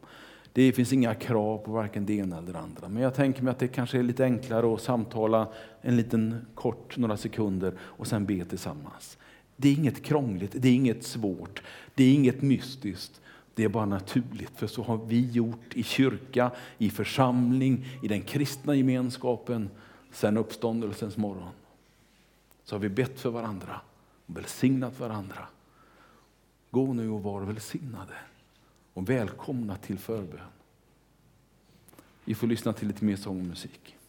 Det 0.53 0.71
finns 0.71 0.93
inga 0.93 1.15
krav 1.15 1.57
på 1.57 1.71
varken 1.71 2.05
det 2.05 2.13
ena 2.13 2.37
eller 2.37 2.53
det 2.53 2.59
andra. 2.59 2.89
Men 2.89 3.03
jag 3.03 3.13
tänker 3.13 3.43
mig 3.43 3.51
att 3.51 3.59
det 3.59 3.67
kanske 3.67 3.99
är 3.99 4.03
lite 4.03 4.23
enklare 4.23 4.73
att 4.73 4.81
samtala 4.81 5.47
en 5.81 5.95
liten 5.95 6.45
kort, 6.55 6.97
några 6.97 7.17
sekunder 7.17 7.73
och 7.79 8.07
sen 8.07 8.25
be 8.25 8.45
tillsammans. 8.45 9.17
Det 9.55 9.69
är 9.69 9.73
inget 9.73 10.03
krångligt, 10.03 10.51
det 10.55 10.67
är 10.67 10.73
inget 10.73 11.03
svårt, 11.03 11.61
det 11.95 12.03
är 12.03 12.13
inget 12.13 12.41
mystiskt. 12.41 13.21
Det 13.55 13.63
är 13.63 13.69
bara 13.69 13.85
naturligt, 13.85 14.51
för 14.55 14.67
så 14.67 14.83
har 14.83 14.97
vi 14.97 15.31
gjort 15.31 15.73
i 15.73 15.83
kyrka, 15.83 16.51
i 16.77 16.89
församling, 16.89 17.85
i 18.03 18.07
den 18.07 18.21
kristna 18.21 18.75
gemenskapen 18.75 19.69
sedan 20.11 20.37
uppståndelsens 20.37 21.17
morgon. 21.17 21.51
Så 22.63 22.75
har 22.75 22.79
vi 22.79 22.89
bett 22.89 23.19
för 23.19 23.29
varandra 23.29 23.81
och 24.25 24.37
välsignat 24.37 24.99
varandra. 24.99 25.47
Gå 26.71 26.93
nu 26.93 27.09
och 27.09 27.23
var 27.23 27.41
välsignade 27.41 28.13
och 28.93 29.09
välkomna 29.09 29.75
till 29.75 29.97
förbön. 29.97 30.39
Vi 32.25 32.35
får 32.35 32.47
lyssna 32.47 32.73
till 32.73 32.87
lite 32.87 33.05
mer 33.05 33.15
sång 33.15 33.39
och 33.39 33.47
musik. 33.47 33.94